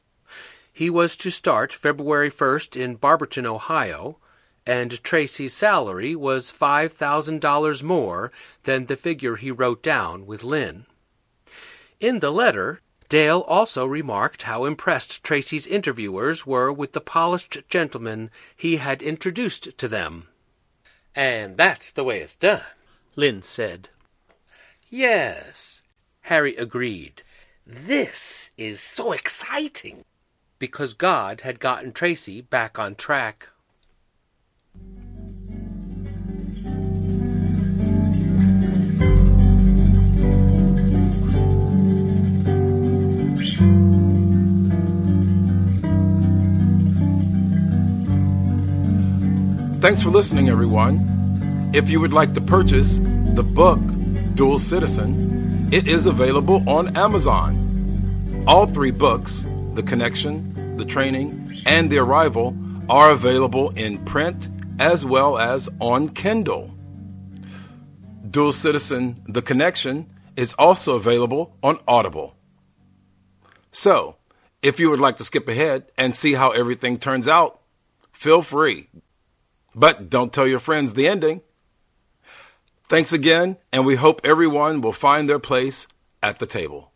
He 0.73 0.91
was 0.91 1.17
to 1.17 1.31
start 1.31 1.73
February 1.73 2.31
1st 2.31 2.81
in 2.81 2.97
Barberton, 2.97 3.47
Ohio, 3.47 4.19
and 4.67 5.03
Tracy's 5.03 5.55
salary 5.55 6.15
was 6.15 6.53
$5,000 6.53 7.83
more 7.83 8.33
than 8.65 8.87
the 8.87 8.97
figure 8.97 9.37
he 9.37 9.51
wrote 9.51 9.83
down 9.83 10.27
with 10.27 10.45
Lynn. 10.45 10.87
In 11.99 12.21
the 12.21 12.31
letter, 12.31 12.81
Dale 13.13 13.45
also 13.47 13.85
remarked 13.85 14.45
how 14.45 14.65
impressed 14.65 15.23
Tracy's 15.23 15.67
interviewers 15.67 16.47
were 16.47 16.73
with 16.73 16.95
the 16.95 17.01
polished 17.03 17.59
gentleman 17.69 18.31
he 18.57 18.79
had 18.79 19.03
introduced 19.03 19.77
to 19.77 19.87
them. 19.87 20.29
And 21.15 21.59
that's 21.59 21.93
the 21.93 22.05
way 22.05 22.23
it's 22.23 22.37
done, 22.37 22.63
Lynn 23.15 23.43
said. 23.43 23.91
Yes, 24.89 25.83
Harry 26.23 26.57
agreed. 26.57 27.21
This 27.67 28.49
is 28.57 28.81
so 28.81 29.13
exciting. 29.13 30.07
Because 30.59 30.95
God 30.95 31.43
had 31.43 31.61
gotten 31.61 31.93
Tracy 31.93 32.41
back 32.41 32.79
on 32.79 32.95
track. 32.95 33.51
Thanks 49.83 50.01
for 50.01 50.11
listening, 50.11 50.49
everyone. 50.49 51.73
If 51.75 51.91
you 51.91 51.99
would 51.99 52.13
like 52.13 52.35
to 52.35 52.41
purchase 52.41 52.99
the 52.99 53.43
book 53.43 53.81
Dual 54.37 54.61
Citizen, 54.61 55.69
it 55.73 55.89
is 55.89 56.07
available 56.07 56.63
on 56.71 56.97
Amazon. 56.97 58.45
All 58.47 58.67
three 58.67 58.93
books, 58.93 59.43
The 59.75 59.83
Connection, 59.83 60.77
The 60.77 60.85
Training, 60.85 61.65
and 61.67 61.91
The 61.91 61.99
Arrival, 61.99 62.57
are 62.89 63.11
available 63.11 63.71
in 63.71 64.05
print 64.05 64.49
as 64.79 65.05
well 65.05 65.37
as 65.37 65.69
on 65.81 66.11
Kindle. 66.11 66.73
Dual 68.31 68.53
Citizen, 68.53 69.21
The 69.27 69.43
Connection, 69.43 70.09
is 70.37 70.55
also 70.61 70.95
available 70.95 71.57
on 71.61 71.81
Audible. 71.89 72.37
So, 73.73 74.15
if 74.63 74.79
you 74.79 74.91
would 74.91 75.01
like 75.01 75.17
to 75.17 75.25
skip 75.25 75.49
ahead 75.49 75.91
and 75.99 76.15
see 76.15 76.35
how 76.35 76.51
everything 76.51 77.01
turns 77.01 77.27
out, 77.27 77.61
feel 78.13 78.43
free. 78.43 78.89
But 79.75 80.11
don't 80.11 80.33
tell 80.33 80.47
your 80.47 80.61
friends 80.61 80.95
the 80.95 81.09
ending. 81.09 81.41
Thanks 82.89 83.13
again, 83.13 83.57
and 83.73 83.87
we 83.87 83.97
hope 83.97 84.21
everyone 84.23 84.81
will 84.81 84.93
find 84.93 85.29
their 85.29 85.39
place 85.39 85.89
at 86.23 86.39
the 86.39 86.47
table. 86.47 86.92